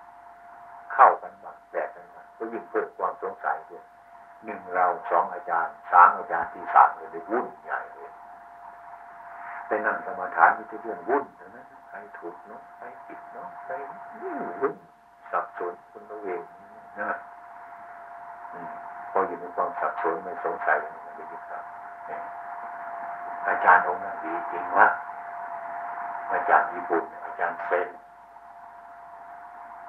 [0.93, 3.85] เข้ากันบ้าแปลกกันบ้าก็ยิ่งเพิ่มความสงสัยด้วย
[4.45, 8.11] หนึ่งเราสองอาจารย์สามอาจารย์ที่สามเลยวุ่นใหญ่เลย
[9.67, 11.25] ไปนั่งสมาทานมีแต่เรื่องวุ่น
[11.57, 13.73] นะใครถูกเนาะใครผิดเนาะใคร
[14.61, 14.75] วุ่น
[15.31, 16.43] สับสนคนละเวง
[17.01, 17.11] นะ
[19.11, 21.65] พออยู่ในความสับสนไม่สงสัยมันไม่ยึดครับ
[23.49, 24.87] อาจารย์องค์นั้นดีจริงวะ
[26.33, 27.89] อาจารย์ญี่ปุ่นอาจารย์เซน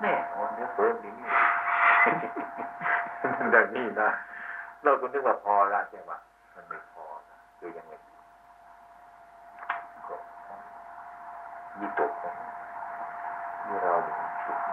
[0.02, 1.28] แน่วันนี้เพิ่มดีนี่
[3.54, 4.10] ดังนี้นะ
[4.84, 6.12] เราคุณนึกว่าพอละใช่ไหม
[6.56, 7.94] มันไม่พอนะคือยังไง
[10.08, 10.16] ก็
[11.80, 12.34] ยี่ตกของ
[13.66, 14.72] ยี่เราเนี่ยคิดน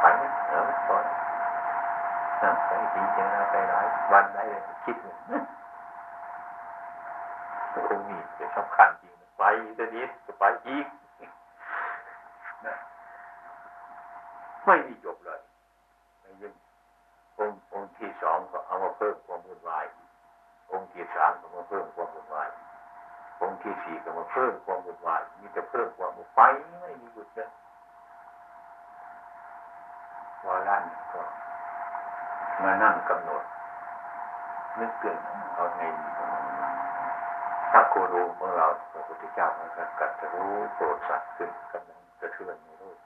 [0.00, 0.96] ไปนะเออพอ
[2.42, 5.16] นั่งไปทีเจนะไปหลายวันได้เลยคิดเลย
[7.88, 9.42] คงมีเป็นสำคัญจริงไป
[9.76, 10.86] เดี๋ยวนี้จะไปอีก
[12.66, 12.74] นะ
[14.66, 15.40] ไม่มีจบเลย
[16.42, 16.54] ยิ่ง
[17.38, 19.84] องค์องค์ที่สองก็เอามาเพิ่มความวุ่นวาย
[20.72, 22.48] องค์ที่สามก็มาเพิ่มความวุ่นวาย
[23.42, 26.50] องค์ที่สี่ก็มาเพิ่มความวุ่นวาย มีแต่เพิ่มความวุ่นวาย
[26.82, 27.48] ไม่มีหยุดเลย
[30.46, 31.22] วาระนี้ก็
[32.62, 33.42] มานั่งกำหนด
[34.78, 35.18] นึกเกิน
[35.54, 36.06] เอาไงดี
[37.70, 42.98] พระโครูของเราพระพุทธเจ้ามันก็กัดจะรู้โปรดสัตว์ขึ้นกำลังกระเทือนในโลก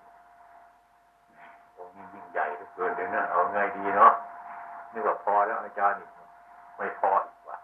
[1.77, 4.13] องค์นี้ยิ่งใหญ่ เหลือเกินเลยนเอาไงดีเนาะ
[4.93, 6.11] นี่ว่าพอแล้วอาจารย์อีก
[6.77, 7.59] ไม่พออีกว่า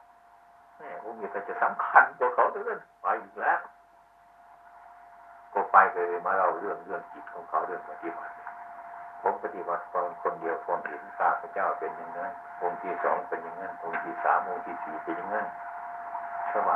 [0.76, 3.60] แม่องค์นี้ก็จะสำคัญกว่าเขาเรื่อยไปอีกแล้ว
[5.52, 8.32] ก็ไปเลยมาเราเรื่องเรื่องจิตของเขาเรื่องปฏิบัติ
[9.22, 12.30] ผมปฏิบัติคนคนเดียวคนเห็นข้าพเจ้าเป็นอย่างนั้น
[12.62, 15.46] องค์ที่สองเป็นอย่างนั้นองค์ที่สามองค์ที่สี่เป็นอย่างนั้น
[16.48, 16.70] ใช่ไหม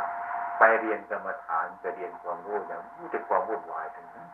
[0.58, 4.28] ไปเรียนกรรมฐานจะเรียนความรู้อย่างนี้จะความวุ่นวายทั้งนั้น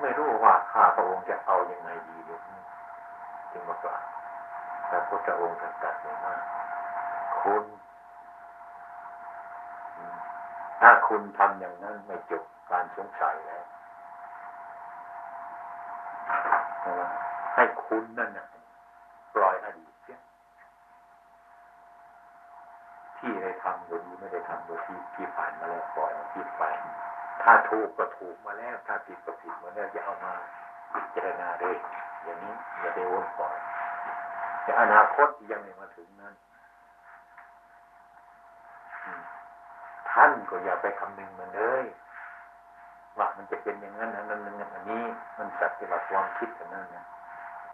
[0.00, 2.60] ไม่รู้ว่าข้าพระองค์จะเอาอยัางไงดีเดี๋ยวนี้
[3.50, 4.02] จึงมากล่าว
[4.88, 6.34] พระพุทธองค์ตรัสเลยว่า
[7.40, 7.64] คุณ
[10.80, 13.64] ถ้าคุณทำอย่างนั้นไม่จบการสงสัยแล้ว
[17.54, 18.46] ให้คุณนั่นนะ
[19.34, 20.20] ปล่อยอดีตเสีย
[23.18, 26.62] ที่ได้ทำโดยดีไม่ได้ทำโดยที่ที่ผ่านมาแล้วปล่อยมันผิดไป
[27.42, 30.32] ถ้าถูกก็ถูกมาแล้ว ถ้าผิดก็ผิดมาแล้วอย่าเอามา
[30.92, 31.76] พิจารณาเลย
[32.24, 33.56] อย่างนี้อย่าไปวนปล่อย
[34.62, 36.34] แต่อนาคตยังไม่มาถึงนั้น
[40.10, 41.84] ท่านก็อย่าไปคำนึงมันเลย
[43.18, 44.40] ว่ามันจะเป็นอย่างนั้นอันนั้น
[44.74, 45.04] อันนี้
[45.38, 47.04] มันสัตว์ที่ว่าความคิดอันนั้นนะ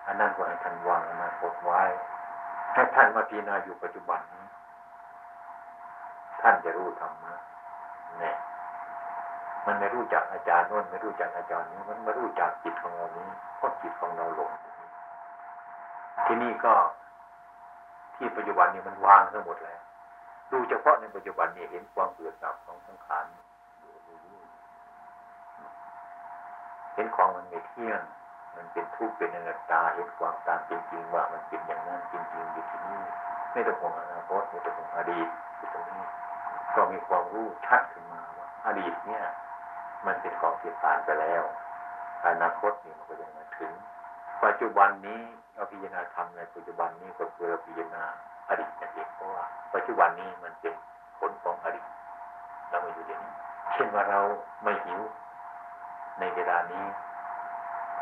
[0.07, 1.83] อันนั้นก็ให้ท่านวางอนาคตไว้
[2.75, 4.47] ให้ท่านมาพิจารณาอยู่ปัจจุบันนี้
[6.41, 7.35] ท่านจะรู้ธรรมะ
[9.67, 14.51] มันไม่รู้จักอาจารย์โน้นไม่รู้จักอาจารย์นี้มันไม่รู้จักจิตของเรานี้เพราะจิตของเราหลง
[16.27, 16.75] ที่นี่ก็
[18.17, 19.81] ที่ปัจจุบันนี้มันวางทั้งหมดแล้ว
[20.51, 23.25] ดูเฉพาะในปัจจุบันนี้เห็นความเกิดดับของสังขาร
[26.95, 28.01] เห็นของมันไม่เที่ยง
[28.57, 33.01] มันเป็นทุกข์เป็นอนัตตาเห็นความตามจริงๆว่ามันเป็นอย่างนั้นจริงๆอยู่ที่นี่
[33.53, 36.05] ไม่ต้องห่วงอนาคตไม่ต้องห่วงอดีตอยู่ตรงนี้
[36.75, 39.23] ก็มีความรู้ชัดขึ้นมาว่าอดีตเนี่ย
[40.07, 41.43] มันเป็นของที่ผ่านไปแล้ว
[42.27, 43.73] อนาคตนี่มันก็ยังมาถึง
[44.45, 45.21] ปัจจุบันนี้
[45.55, 48.05] เราพิจารณาทำในปัจจุบันนี้ก็คือเราพิจารณา
[48.49, 50.75] อดีตนั่นเองเพราะว่าปัจจุบันนี้มันเป็น
[51.19, 51.87] ผลของอดีต
[52.71, 53.33] เราไม่อยู่เดี๋ยวนี้
[53.73, 54.21] เช่นว่าเรา
[54.65, 55.01] ไม่หิว
[56.21, 56.85] ในเวลานี้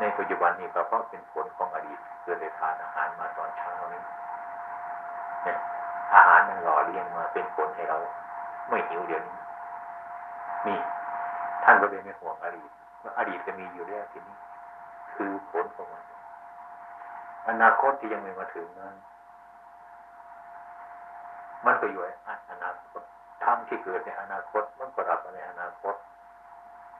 [0.00, 4.02] ในปัจจุบันนี้ก็เพราะเป็นผลของอดีตเกิดได้ทานอาหารมาตอนเช้านี้
[5.44, 5.56] เนี่ย
[6.14, 7.98] อาหารมันหล่อเลี้ยงมาเป็นผลให้เรา
[8.68, 9.38] ไม่หิวเดี๋ยวนี้
[10.66, 10.78] นี่
[11.70, 12.70] ท่านก็เลยไม่ห่วงอดีต
[13.02, 14.36] ว่าอดีตจะมีอยู่แล้วทีนี้
[15.14, 16.04] คือผลของมัน
[17.48, 18.94] อนาคตที่ยังไม่มาถึงนั้น
[21.66, 22.08] มันก็อยู่ใน
[22.50, 23.02] อนาคต
[23.44, 25.94] ทำที่เกิดในอนาคต มันก็รับในอนาคต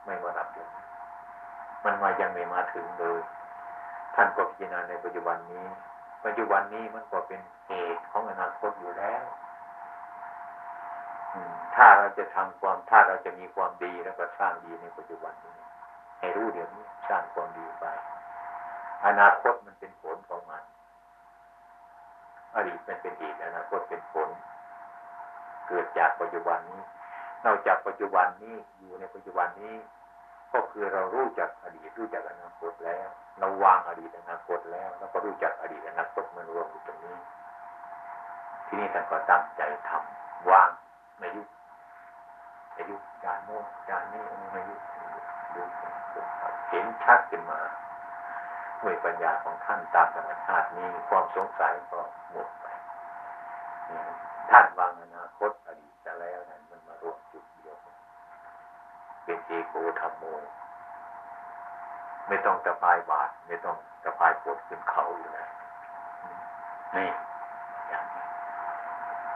[0.05, 0.85] ไม่มารับอย่างนี้
[1.85, 3.21] มันมายังไม่มาถึงเลย
[4.15, 5.67] ท่านก็พิจารณาในปัจจุบันนี้
[6.25, 9.25] ปัจจุบันนี้มันก็เป็นเหตุของอนาคตอยู่แล้ว
[11.77, 15.57] ถ้าเราจะทำความถ้าเราจะมีความดีแล้วก็สร้างดีในปัจจุบันนี้
[16.21, 17.85] ให้รู้เดี๋ยวนี้สร้างความดีไป
[19.07, 20.63] อนาคตมันเป็นผลของมัน
[22.57, 24.29] อดีตมันเป็นเหตุอนาคตเป็นผล
[25.67, 26.83] เกิดจากปัจจุบันนี้
[27.45, 29.75] นอกจากปัจจุบันนี้อยู่ในปัจจุบันนี้
[30.53, 33.09] ก็คือเรารู้จักอดีตรู้จักอนาคตแล้ว
[33.39, 37.17] เราวางอดีตอนาคตแล้ว แล้วก็รู้จักอดีตอนาคตมันรวมอยู่ตรงนี้
[38.67, 40.71] ที่นี่ท่านก็ตั้งใจทำวาง
[41.19, 41.49] ไม่ยุบ
[42.73, 44.81] ไม่ยุบการโน้นการนี้ไม่ยุบ
[45.55, 45.63] ดู
[46.69, 47.61] เห็นชัดขึ้นมา
[48.81, 52.01] ด้วยปัญญาของท่านตามธรรมชาตินี้ความสงสัยก็
[52.31, 52.67] หมดไป
[54.51, 57.77] ท่านวางอนาคตอดีตจะแล้วนั้นมันมารวมจุดเดียว
[59.25, 60.25] เป็นเอโกธรรมโม
[62.29, 65.47] ไม่ต้องจะพายบาท ไม่ต้องจะพายปวดขึ้นเขาอยู่นะ
[66.97, 67.09] นี่
[67.89, 68.25] อย่างนี้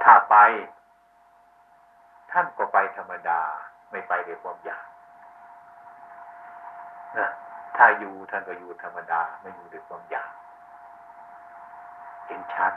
[0.03, 0.37] ถ้าไป
[2.33, 3.41] ท่านก็ไปธรรมดา
[3.91, 4.87] ไม่ไปด้วยความอยาก
[7.19, 7.31] นะ
[7.77, 10.33] ถ้าอยู่ท่านก็อยู่ธรรมดาไม่อยู่ด้วยความอยาก
[12.27, 12.73] เห็นชัด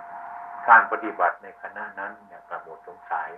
[0.68, 3.30] การปฏิบัติในคณะนั้นเนี่ยกระหมดสงสัย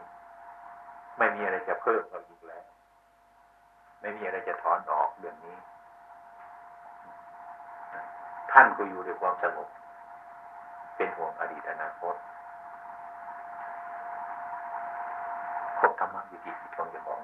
[1.18, 2.66] ไม่มีอะไรจะเพิ่มเราอีกแล้ว
[4.02, 5.58] ไม่มีอะไรจะถอนออกเรื่องนี้
[8.52, 9.68] ท่านก็อยู่ด้วยความสงบ
[10.96, 12.16] เป็นห่วงอดีตอนาคต
[15.80, 17.20] คบธ รรมะอยู่ที่ที่ตรงจะบอก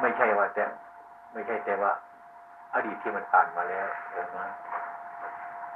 [0.00, 0.64] ไม่ใช่ว่าแต่
[1.32, 1.92] ไม่ใช่แต่ว่า
[2.74, 4.46] อดีตที่มันผ่านมาแล้วเองนะ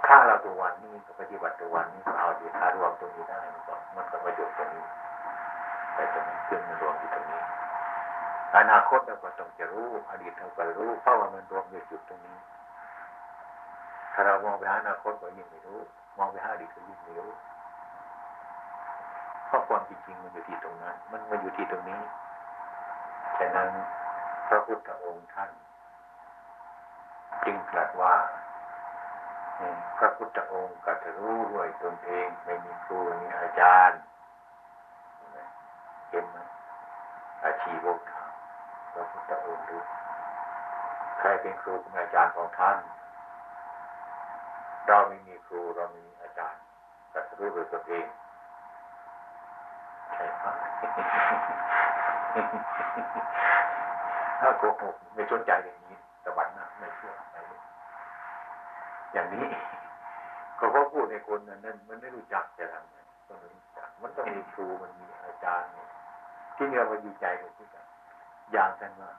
[0.07, 4.85] ถ้าเราตัววันนี้ก็ปฏิบัติตัววันนี้เอาอยู่ถ้ารวมตรงนี้ได้มันก็มันก็ประโยชน์ตรงนี้
[5.95, 7.41] แต่ตรงนี้ขึ้นมันรวมอยู่ตรงนี้
[8.57, 12.37] อนาคตเราก็ต้องจะรู้ อดีตเราก็รู้เพราะว่ามันรวมอยู่จุดตรงนี้
[14.13, 15.79] ถ้าเรามองไปหาอนาคตก็ยิ่งไม่รู้
[16.19, 17.31] มองไปหาอดีตก็ยิ่งไม่รู้
[19.73, 22.01] ความจริงมันอยู่ที่ตรงนั้น มันมาอยู่ที่ตรงนี้
[23.39, 23.71] ฉะนั้น
[24.49, 25.51] พระพุทธองค์ท่าน
[27.45, 28.15] จึงตรัสว่า
[29.99, 34.01] พระพุทธองค์กัตรู้ด้วยตนเองไม่มีครูมีอาจารย์
[36.11, 36.37] เห็นไหม
[37.45, 38.31] อาชีวกถาม
[38.93, 39.83] พระพุทธองค์รู้
[41.19, 42.79] ใครเป็นครูเป็นอาจารย์ของท่าน
[44.87, 46.61] เราไม่มีครูเรามีอาจารย์
[47.13, 48.07] กัตรู้ด้วยตนเอง
[54.41, 57.49] ถ้าโกหกไม่สนใจอย่างนี้ตะบันน้าไม่เชื่ออะไร
[59.13, 59.47] อย่างนี้
[60.57, 62.99] เพราะพูดในคนนั้นนั้นมันไม่รู้จักจะทำไง
[63.29, 65.71] ก็ไม่รู้จัก มันต้องมีครูมันมีอาจารย์
[66.57, 67.87] ที่เรามาดีใจกันที่กัน
[68.53, 69.11] อย่างท่านว่า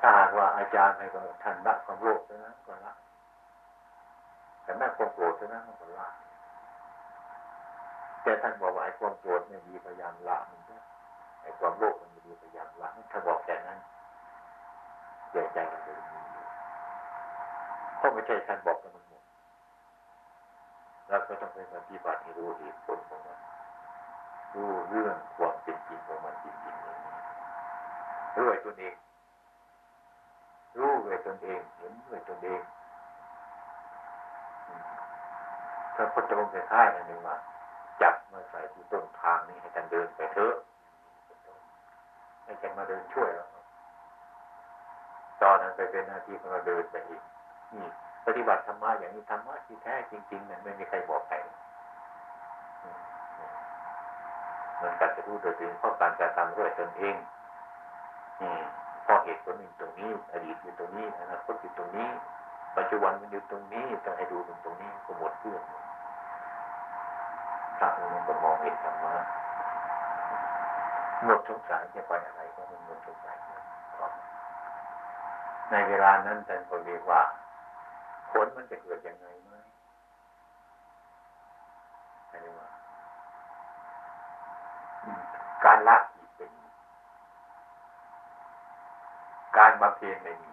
[0.00, 2.92] ถ้าหากว่าอาจารย์ให้ก็ท่านละความโลภเท่านั้นก็ละ
[4.62, 6.08] แต่แม่ความโกรธนั้นก็ละ
[8.28, 10.78] แต่ท่านบอกว่าไอ้ความโกรธไม่ดีพยายามละมันด้
[11.42, 13.78] ไอ้ความโลภมันไม่ดีพยายามละถ้าบอกแต่นั้น
[15.30, 16.00] เสียใจกันเลย
[17.96, 19.22] เพราะไม่ใช่ท่านบอกกันมันหมด
[21.08, 23.38] เราก็ต้องไปปฏิบัติให้รู้เหตุผลของมัน
[24.54, 27.14] รู้เรื่องความเป็นจริงของมันจริงๆอย่างนี้
[28.36, 28.94] รู้ด้วยตนเอง
[30.78, 32.60] รู้ด้วยตนเองเห็นด้วยตนเอง
[35.94, 37.36] พระพุทธองค์จะท้ายอันหนึ่งว่า
[38.32, 40.54] มาใส่ที่ต้นทางนี้ให้ท่านเดินไปเถอะ
[42.44, 43.46] ไม่ใช่มาเดินช่วยเรา
[45.42, 47.22] ตอนนั้นไปเป็นหน้าที่ของเราเดินไปอีก
[47.74, 47.86] นี่
[48.26, 51.36] ปฏิบัติธรรมะอย่างนี้ธรรมะที่แท้จริงๆนั้นไม่มีใครบอกใคร
[54.80, 57.16] มันการจะรู้โดยตรงเพราะการกระทำด้วยตนเอง
[58.40, 58.62] อืม
[59.06, 62.08] พอเหตุผลอยู่ตรงนี้ อดีตอยู่ตรงนี้อนาคตอยู่ตรงนี้
[62.76, 65.62] ปัจจุบันมันอยู่ตรงนี้ต้องให้ดูตรงตรงนี้ก็หมดเรื่อง
[67.78, 69.14] พระองค์ก็มองเห็นธรรมะ
[71.24, 73.36] หมดสงสัยจะไปอะไรก็มันหมดสงสัย
[75.70, 77.22] ในเวลานั้นท่านก็เรียกว่า
[78.30, 79.52] ผลมันจะเกิดยังไงไหม
[82.28, 82.68] ใช่ไหมว่า
[85.64, 86.50] การละอีกเป็น
[89.58, 90.50] การบำเพ็ญไม่มี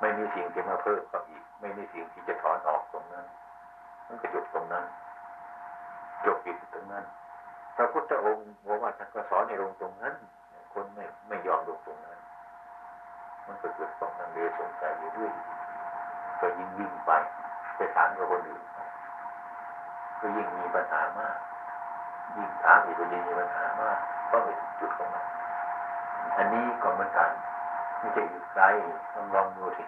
[0.00, 3.26] ไม่มีสิ่งที่มาเพิ่มกับอีก ไม่มีสิ่งที่จะถอนออกตรงนั้น
[4.10, 4.84] มันก็จบตรงนั้น
[6.24, 7.04] จบปิดตรงนั้น
[7.76, 10.14] พระพุทธองค์บอกว่าท่านก็สอนในลงตรงนั้น
[10.74, 12.18] คนไม่ไม่ยอมลงตรงนั้น
[13.46, 15.30] มันก็เกิดความลังเลสงสัยอยู่ด้วย
[16.40, 17.10] ก็ยิ่งวิ่งไป
[17.76, 18.62] ไปถามกับคนอื่น
[20.20, 21.36] ก็ยิ่งมีปัญหามาก
[22.36, 25.24] ยิ่งถามอีกก็ยิ่งมีปัญหามากเพราะเป็นจุดของมัน
[26.36, 27.30] อันนี้ก็เหมือนกัน
[27.98, 28.64] ไม่ใช่อยู่ไกล
[29.14, 29.84] ต้องลองดูสิ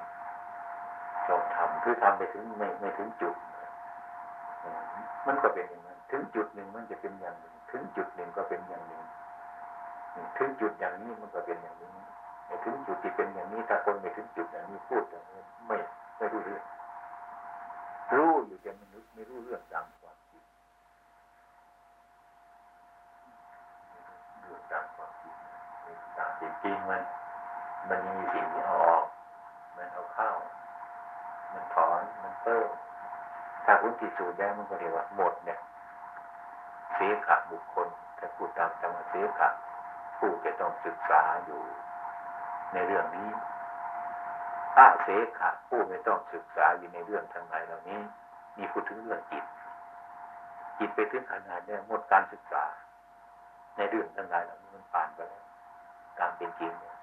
[1.29, 3.35] ลองทำคือทำไปถึงไม่ไม่ถึงจุด
[5.27, 9.03] มันก็เป็นอย่างนั้น ถึงจุดหนึ่งมันจะเป็นอย่างหนึ่ง ถึงจุดหนึ่งก็เป็นอย่างหนึ่ง
[10.39, 11.91] ถึงจุดอย่างนี้มันก็เป็นอย่างนี้
[12.65, 15.77] ถึงจุดที่เป็นอย่างนี้ถ้าคนไม่ถึงจุดอย่างนี้พูดอย่างนี้ไม่
[16.17, 16.63] ไม่รู้เรื่อง
[18.17, 20.45] รู้อยู่แต่มันไม่รู้เรื่องตามความจริง
[24.41, 25.35] เรื่องตามความจริง
[26.19, 27.03] ตามจริงมัน
[27.89, 29.07] มันมีสิ่งที่เอาออก
[29.77, 30.31] มันเอาเข้า
[31.53, 32.69] มันถอน มันเพิ่ม
[33.65, 35.59] ถ้าคุณติสูจน์ได้มันก็เรียกว่าหมดเนี่ย
[36.95, 37.87] เสียขะบุคคล
[38.19, 39.49] ถ้าพูดตามธรรมเสียขะ
[40.19, 41.63] ผู้จะต้องศึกษาอยู่
[42.73, 43.29] ในเรื่องนี้
[44.79, 45.09] อาเส
[45.39, 48.01] ขะผู้ไม่ต้องศึกษาอยู่ในเรื่องทั้งหลายเหล่านี้
[48.57, 49.45] มีพูดถึงเรื่องจิต
[50.79, 52.65] จิตไปถึงขนาดเนี้หมดการศึกษา
[53.77, 55.45] ในเรื่องทั้งหลายเหล่านี้มันผ่านไปแล้ว
[56.19, 56.97] การเป็นจริงเนี่ย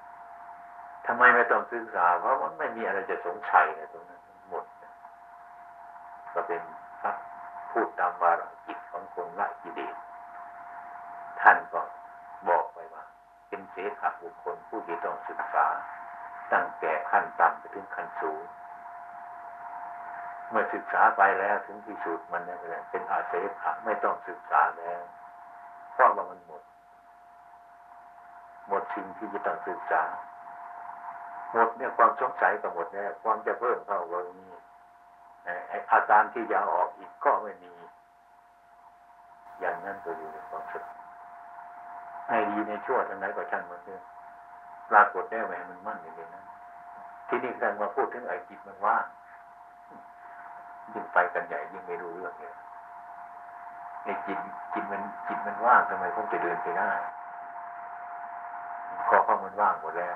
[1.05, 4.18] ทำไมไม่ต้องศึกษา เพราะมันไม่มีอะไรจะสงสัยเลยตรงนั้น
[6.34, 6.61] ก็เป็น
[7.01, 7.11] พระ
[7.71, 9.95] พูดตามวาระจิตของคนละกิเลส
[11.41, 11.82] ท่านก็
[12.49, 13.03] บอกไปว่า
[13.47, 15.67] เป็นเสขบุคคลผู้ที่ต้องศึกษา
[16.53, 18.43] ตั้งแต่ขั้นต่ำไปถึงขั้นสูง
[20.49, 22.57] เมื่อศึกษาไปแล้วถึงที่สุดมันเนี่ย
[22.91, 25.01] เป็นอาเสขะไม่ต้องศึกษาแล้ว
[25.93, 26.61] เพราะว่ามันหมด
[28.67, 30.03] หมดสิ่งที่จะต้องศึกษา
[31.51, 34.47] หมดเนี่ยความสงสัยก็หมดแล้วความจะเพิ่มเข้าก็มี
[35.91, 37.71] อาการที่จะอาออกอีกก็ไม่มี
[39.59, 40.85] อย่างนั้นก็อยู่ในความสุข
[42.27, 44.01] ให้ดีในชั่วทั้งไหนก็ช่างมันเถอะ
[44.89, 46.45] ปรากฏได้ไหมมันมั่นอยู่ในนั้น
[47.27, 49.05] ที่นี่การมาพูดถึงไอ้จิตมันว่าง
[50.93, 52.55] ยิ่งไปกันใหญ่ยิ่งไม่รู้เรื่องเลย
[54.03, 54.37] ในจิต
[54.73, 56.91] จิตมันจิตมันว่างทำไมผมจะเดินไปได้
[59.09, 60.15] ก็เพราะมันว่างหมดแล้ว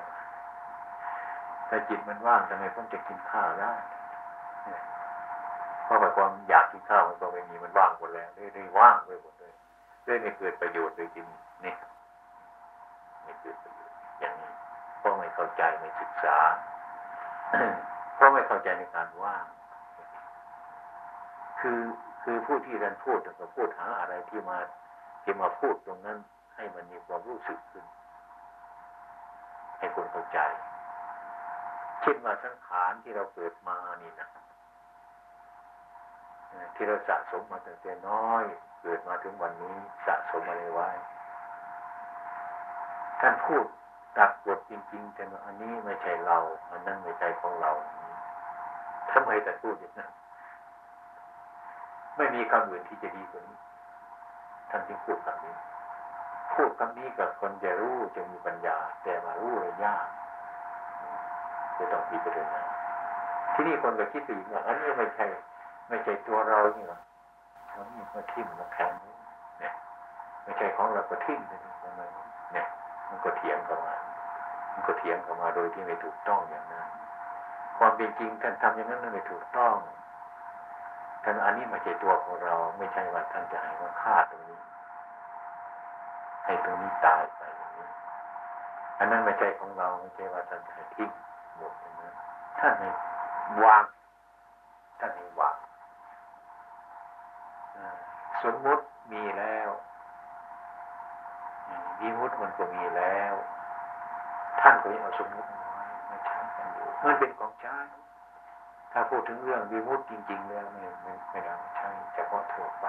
[1.68, 3.72] แต่จิตมันว่างทำไมผมจะกินข้าวได้
[5.84, 9.52] เพราะว่าความอยากกินข้าวมันก็ไม่มีมันว่างหมดแล้วเลยว่างไปหมดเลย
[10.04, 11.26] เลยไม่เกิดประโยชน์เลยจริง
[11.64, 11.74] นี่
[13.24, 14.52] ไม่เกิดประโยชน์อย่างนี้
[14.98, 16.36] เพราะไม่เข้าใจไม่ศึกษา
[18.14, 19.44] เพราะไม่เข้าใจในการว่าง
[21.60, 21.80] คือ
[22.22, 24.58] คือผู้ที่ท่านพูดก็พูดหาอะไรที่มา
[25.22, 26.18] ที่มาพูดตรงนั้น
[26.56, 27.84] ให้มันมีความรู้สึกขึ้น
[29.78, 30.38] ให้คนเข้าใจ
[32.00, 34.28] เช่นว่าสังขารที่เราเกิดมานี่นะ
[36.74, 38.44] ที่เราสะสมมาตั้งแต่น้อย
[38.80, 39.76] เกิดมาถึงวันนี้
[40.06, 40.88] สะสมอะไรไว้
[43.20, 43.64] ท่านพูด
[44.18, 46.38] ตักบทจริงๆแต่อันนี้ไม่ใช่เรา
[46.70, 47.72] อันนั้นไม่ใช่ของเรา
[49.12, 50.10] ทำไมแต่พูดอย่างนั้น
[52.16, 53.58] ไม่มีคำอื่นที่จะดีกว่านี้
[54.70, 55.54] ท่านจึงพูดคำนี้
[56.54, 60.06] พูดคำนี้กับคนจะรู้จะมีปัญญา แต่มารู้เลยยาก
[61.78, 62.60] จะต้องพิจารณา
[63.54, 65.26] ที่นี่คนก็คิดถึงว่าอันนี้ไม่ใช่
[65.88, 66.98] ไม่ใช่ตัวเรานี่หรอ
[67.72, 68.92] อันนี้มาทิ่มมาแข็ง
[69.60, 69.72] เนี่ย
[70.44, 72.66] ไม่ใช่ของเราก็ทิ่มเลยเนี่ย
[73.08, 73.96] มันก็เถียงกันมา
[74.72, 76.88] มันก็เถียงกันมาโดยที่ไม่ถูกต้องอย่างนั้น
[77.78, 79.74] ความเป็นจริงท่านทำอย่างนั้นไม่ถูกต้อง
[81.24, 84.60] ท่านอันนี้ไม่ใช่ตัวของเรา ไม่ใช่ว่าท่านจะให้มาฆ่าตรงนี้
[86.44, 87.86] ให้ตรงนี้ตายไปอย่างนี้
[88.98, 91.10] อันนั้นไม่ใช่ของเราไม่ใช่ว่าท่านจะทิ้ง
[91.56, 92.14] หมดอย่างนั้น
[92.58, 92.88] ท่านให้
[93.62, 93.84] วาง
[94.98, 95.53] ท่านให้วาง
[98.42, 99.70] สมมุติมีแล้ว
[102.00, 103.34] วิมุตมันก็มีแล้ว
[104.60, 107.76] ท่านก็ยังเอาสมมุติมาไว้มาใช้กันอยู่มันเป็นของใช้
[108.92, 112.86] ถ้าพูดถึงเรื่องวิมุตจริง ๆ แล้วไม่ไม่ไม่ได้ใช่เฉพาะทั่วไป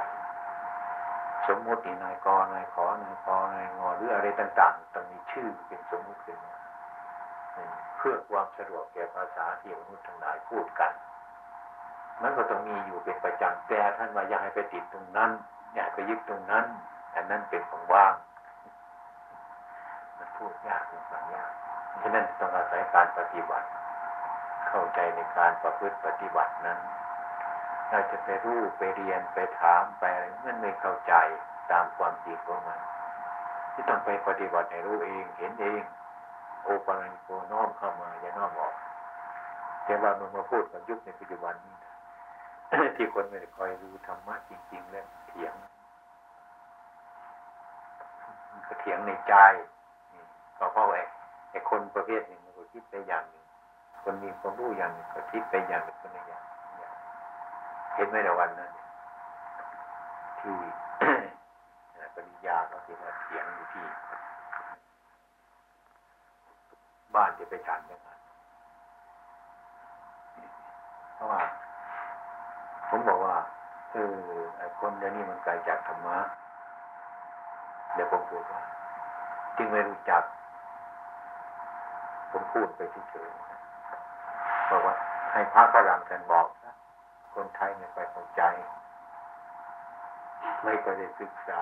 [1.48, 6.56] สมมุตินายกนายขอนายกนายงอหรืออะไรต่างๆต้องมีชื่อเป็นสมมุติขึ้นมา
[7.98, 10.92] เพื่อความสะดวกแก่ภาษาที่มนุษย์ทั้งหลายพูดกัน
[12.22, 15.32] มันก็ต้องมีอยู่เป็นประจำแต่ท่านว่าอย่าให้ไปติดตรงนั้น
[15.74, 16.66] อย่าไปยึดตรงนั้น
[17.12, 18.14] แต่นั่นเป็นของว่าง
[20.18, 21.52] มันพูดยากเป็นฟังยาก
[22.02, 23.68] ฉะนั้นต้องอาศัยการปฏิบัติ
[24.68, 26.80] เข้าใจในการประพฤติปฏิบัตินั้น
[27.90, 31.14] เราจะไปรู้ไปเรียนไปถามไปอะไรมันไม่เข้าใจ
[31.72, 32.80] ตามความจริงของมัน
[33.74, 35.82] ที่ต้องไปปฏิบัติให้รู้เองเห็นเอง
[36.64, 38.74] โอปัญโกน้อมเข้ามาอย่าน้อมออก
[39.86, 41.75] แต่ว่ามันมาพูดกับยุคในปัจจุบันนี้
[42.98, 45.54] ที่คนไม่ได้คอยรู้ธรรมะจริง ๆ แล้วเถียง
[48.68, 49.34] ก็เถียงในใจ
[50.58, 50.86] ก็เพราะ
[51.52, 53.46] ไอ้คนประเภทหนึ่งมันก็คิดไปอย่างหนึ่ง
[54.04, 56.44] คนมีความรู้อย่างหนึ่งก็คิดไปอย่างหนึ่งคนในอย่าง
[57.96, 58.72] เห็นไหมในวันนั้น
[60.40, 60.56] ที่
[62.16, 63.86] ปริญาเขาเขียนว่าเถียงอยู่ที่
[67.16, 68.10] บ้านจะไปฉันยังไง
[71.16, 71.42] เพราะว่า
[72.90, 73.36] ผมบอกว่า
[73.92, 74.16] เออ
[74.58, 76.18] ไอ้คนเดี๋ยวนี้มันไกลจากธรรมะ
[77.94, 78.62] เดี๋ยวผมพูดว่า
[79.58, 80.24] จึงไม่รู้จัก
[82.32, 84.96] ผมพูดไปเฉยๆบอกว่า
[85.32, 86.76] ให้พระฝรั่งท่านบอกนะ
[87.36, 88.42] คนไทยไม่ค่ยเข้าใจ
[90.64, 91.62] ไม่ค่อยได้ศึกษา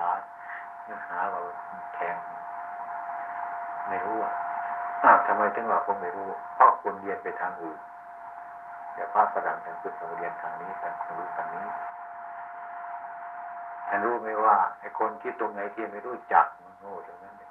[0.84, 1.40] เนื้อหาเรา
[1.94, 2.16] แทง
[3.88, 4.34] ไม่รู้อะ
[5.02, 7.78] อ้าวทำไมถึงว่าผมไม่รู้ เพราะคนเรียนไปทางอื่น
[8.94, 11.66] เดี๋ยวพระฝรั่งท่านพุทธเรียนทางนี้แต่คนรู้ทางนี้
[13.88, 17.50] ท่านรู้ไหมว่าไอ้คนที่ตรงไหนที่ไม่รู้จักมันโง่ตรงนั้นเลย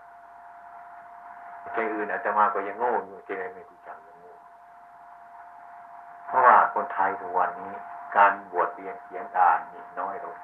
[1.73, 4.33] ใจอื่นอาจจะมาก็ยังโง่อยู่ใจไม่รู้จักยังโง่
[6.25, 7.73] เพราะว่าคนไทยทุกวันนี้
[8.15, 10.35] การบวชเรียนเขียนอ่านนี่น้อยลง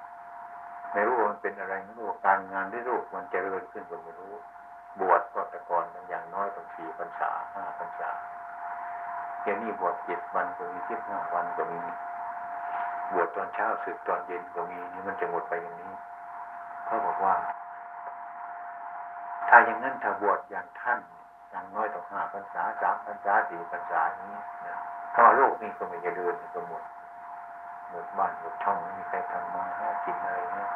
[0.94, 4.34] ไม่รู้มันเป็นอะไรไม่รู้การงานได้รู้มันเจริญขึ้นก็ไม่รู้
[5.00, 8.10] บวชก็แต่ก่อนอย่างน้อยต้องสี่พรรษาห้าพรรษา
[9.42, 11.80] เดี๋ยวนี้บวชเจ็ดวันก็มีสิบห้าวันก็มี
[13.14, 15.92] บวชตอนเช้าสึกตอนเย็นก็มีนี่มันจะหมดไปอย่างนี้
[16.86, 17.36] เขาบอกว่า
[19.50, 21.00] ถ้าอย่างนั้นถ้าบวชอย่างท่าน
[21.50, 24.78] อย่างน้อยต้องห้าพรรษาสามพรรษาสี่พรรษาอย่างนี้นะ
[25.12, 26.84] เพราะโลกนี้ก็ไม่จะเดินก็หมด
[27.90, 30.70] หมดบ้านหมดช่องไม่มีใครทำมาหากินอะไรเนี่ย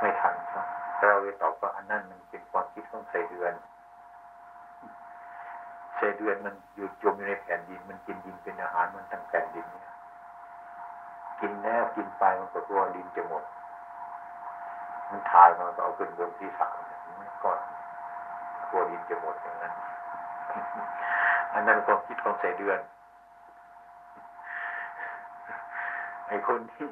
[0.00, 0.66] ไม่ทันครับ
[1.02, 3.52] เราเลยตอบว่าอันนั้นมันเป็นความคิดของใส่เดือน
[5.96, 9.86] ใส่เดือนมันอยู่จมอยู่ในแผ่นดิน มันกินดินเป็นอาหารมันทั้งแผ่นดินเนี่ย
[11.40, 13.44] กินแล้วกินไปมันก็ตัวดินจะหมด
[15.10, 16.76] มันถ่ายมันก็เอาขึ้นบนที่สาม
[17.20, 17.58] มันก่อน
[18.70, 19.72] ตัวดินจะหมดอย่างนั้น
[21.52, 22.78] อันนั้นความคิดของใส่เดือน
[26.28, 26.86] ไอ้คนที่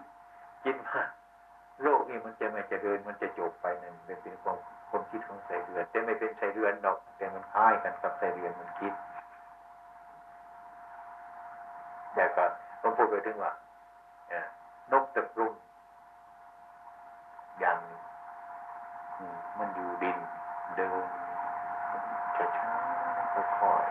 [0.65, 1.03] คิดว่า
[1.83, 4.57] โลกนี้มันจะไม่เจริญมันจะจบไปนั่นเป็นเป็นความ
[4.97, 8.93] ความคิดของใส่เดือนแต่ไม่เป็นใส่เดือนดอก แต่มันคล้ายกันกับใส่เดือนมันคิด
[12.15, 12.45] แต่ก็
[12.83, 13.53] ต้องพูดไปถึงว่า
[14.93, 15.53] นกตะกรุม
[17.61, 17.79] อย่าง
[19.59, 20.19] มันอยู่ดิน
[20.77, 21.05] เดิน
[22.37, 23.85] ช้าๆค่อย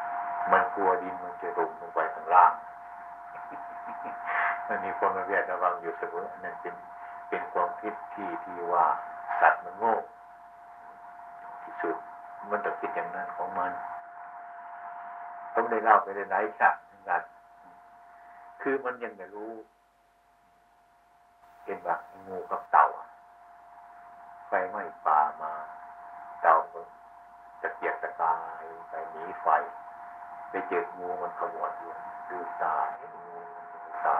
[0.00, 2.52] ๆมันกลัวดินมันจะลงลงไปข้างล่าง
[4.68, 6.74] มันมีคนมาเรียกระวังอยู่เสมอนั่นเป็น
[7.28, 8.86] เป็นความคิดที่ที่ว่า
[9.40, 9.94] สัตว์มันโง่
[12.50, 13.72] มันต้องคิดอย่างนั้นของมัน
[15.52, 17.22] ผมได้เล่าไปหลายฉากเหมือนกัน
[18.62, 19.52] คือมันยังไม่รู้
[21.64, 21.96] เห็นว่า
[22.26, 22.86] งูกับเต่า
[24.48, 25.52] ไฟไหม้ป่ามา
[26.42, 26.56] เต่า
[27.62, 29.46] จะเกียกตะกายไปหนีไฟ
[30.50, 31.92] ไปเจองูมันขมวดอยู่
[32.30, 34.16] ดูตาเห็นงูมันตา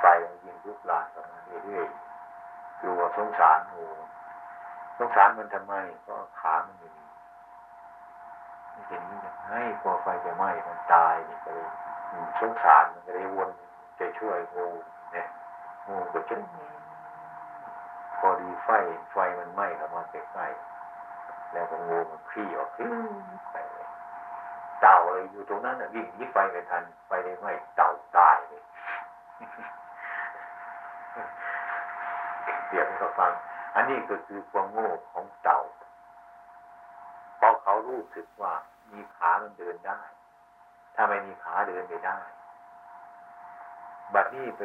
[0.00, 3.86] ไฟมันยิงลุกลามกันมาเรื่อยๆกลัวสงสารงู
[4.98, 5.74] สงสารมันทำไม
[6.06, 7.06] ก็ขามันอยู่นี่
[8.72, 11.68] ไม่เห็นยังไงกลัวไฟจะไหม้มันตายนี่ก็เลย
[12.40, 13.48] สงสารมันก็เลยวน
[13.98, 14.68] จะช่วยงู
[15.12, 15.26] เนี่ย
[15.88, 16.36] งูก็จะ
[18.18, 18.68] พอดีไฟ
[19.12, 22.88] ไฟมันไหม้แล้วมาใกล้ๆแล้วก็งูมันคลี่ออกขึ้น
[23.52, 23.88] ไปเลย
[24.80, 28.62] เต่าเลยอยู่ตรงนั้นวิ่งหนีไฟไม่ทันไฟเลยไหม้เต่าตายเลย
[32.68, 33.32] เดี๋ยวให้เขาฟัง
[33.76, 35.60] อันนี้ก็คือความโง่ของเต่า
[37.36, 38.54] เพอเขารู้สึกว่า
[38.92, 40.00] มีขามันเดินได้
[40.94, 42.18] ถ้าไม่มีขาเดินไม่ได้
[44.14, 44.60] บัดนี้ไป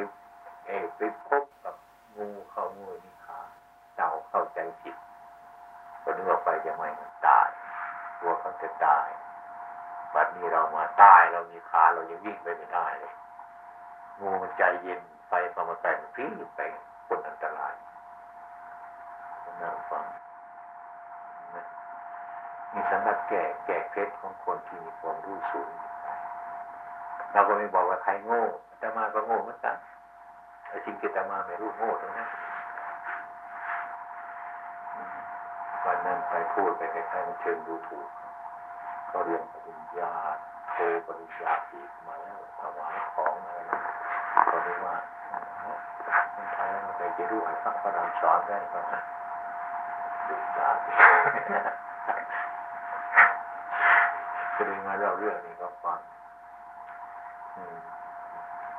[0.66, 1.76] เอไปพบกับ
[2.18, 3.40] งูเขางูมีขา
[3.96, 4.96] เต่าเข้าใจผิด
[6.04, 6.90] ก็นึกว่าไปจะไม่
[7.28, 7.50] ตาย
[8.20, 9.08] ตัวเขาจะตาย
[10.14, 13.14] บัดนี้เรามาตายเรามีขาเรายังวิ่งไปไม่ได้เลย
[14.20, 16.62] งูมันใจเย็นไปพอมาแต่งฟิ้งไป
[17.08, 17.74] คนอันตราย
[19.62, 20.06] น่าฟัง
[22.74, 25.72] นี่สำหรับแก่แก่เคล็ดของคนที่มีความรู้สูง
[27.34, 28.44] เราก็ไม่บอกว่าใครโง่
[28.80, 29.76] แต่มาก็โง่เหมือนกัน
[30.68, 32.30] แต่จริงๆแต่มาไม่รู้โง่ตรงนั้น
[35.86, 38.08] วันนั้นไปพูดไปใครๆมันเชิงดูถูก
[39.12, 40.14] ก็เรียนปริญญา
[40.72, 40.76] โท
[41.08, 43.80] ปริญญาอีกมาแล้วถวายของอะไรนะ
[44.52, 44.96] ก็เรียกว่า
[46.34, 48.80] คนไทยมันไปจะรู้ให้พระประดามสอนได้ก็
[54.56, 56.00] ก็เลยมาเล่าเรื่องนี้ก็ฟัง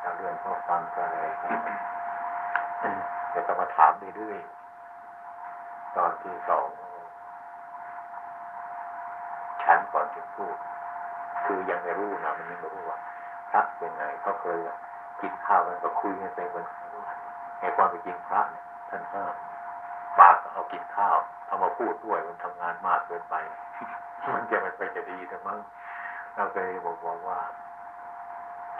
[0.01, 1.29] เล่าเรื่องก็ฟังก็เลย
[3.31, 6.67] เดี๋ยวก็มาถามเรื่อยๆตอนที่สอง
[9.63, 10.57] ชั้นก่อนจะพูด
[11.45, 12.99] คือยังไม่รู้นะมันยังไม่รู้ว่า
[13.51, 14.59] พระเป็นไงเขาเคย
[15.21, 16.67] กินข้าวกันก็คุยกันไปเหมือน
[17.61, 19.35] ในความเป็นจริงพระเนี่ยท่านห้าม
[20.53, 23.35] เอากินข้าวเอามาพูดด้วยมันทำงานมากเกินไป
[24.35, 25.59] มันจะไม่ไปจะดีทั้งมั้ง
[26.35, 27.39] เราเคยบอกว่า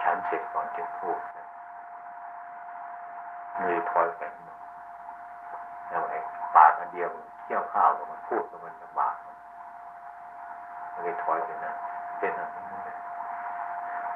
[0.01, 1.19] ฉันเสร็จก่อนจะพูด
[3.59, 4.21] มือถอยไป
[5.89, 6.17] แล้วไอ้
[6.55, 7.09] ปากอันเดียว
[7.43, 9.15] เที่ยวข้าวกับมันพูดกับมันลำบาก
[11.03, 11.73] เลยถอยไปนะ
[12.19, 12.93] เป็นอะไรนี่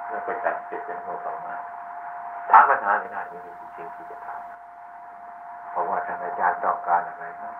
[0.10, 1.55] แล้วก็จัดเสร็จเป็นโมต่อมา
[2.49, 4.41] ถามปัญหาในหน้านี้มีสิ่งที่จะถาม
[5.78, 7.53] เพราะว่าท่านอาจารย์ต้องการอะไรนะ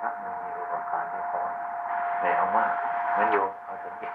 [0.00, 1.40] พระมันมีต้องการให้พอ
[2.20, 2.72] ไหนเอามาก
[3.16, 4.14] มันโยมเอาสังเกต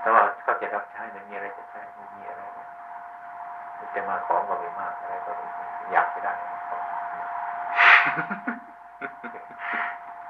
[0.00, 2.42] แต่ว่าก็จะรับใช้มันมีอะไรจะใช้ไม่มีอะไร
[3.94, 5.32] จะมาของก็ไม่มากอะไรก็
[5.92, 6.32] อยากไปได้
[6.68, 6.82] ของ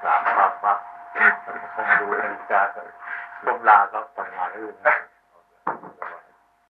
[0.02, 0.78] กราบปั๊บปั๊บ
[1.74, 2.60] คงดูนาฬิกา
[3.44, 4.94] ต้มลาครับทำงานอื่นนะ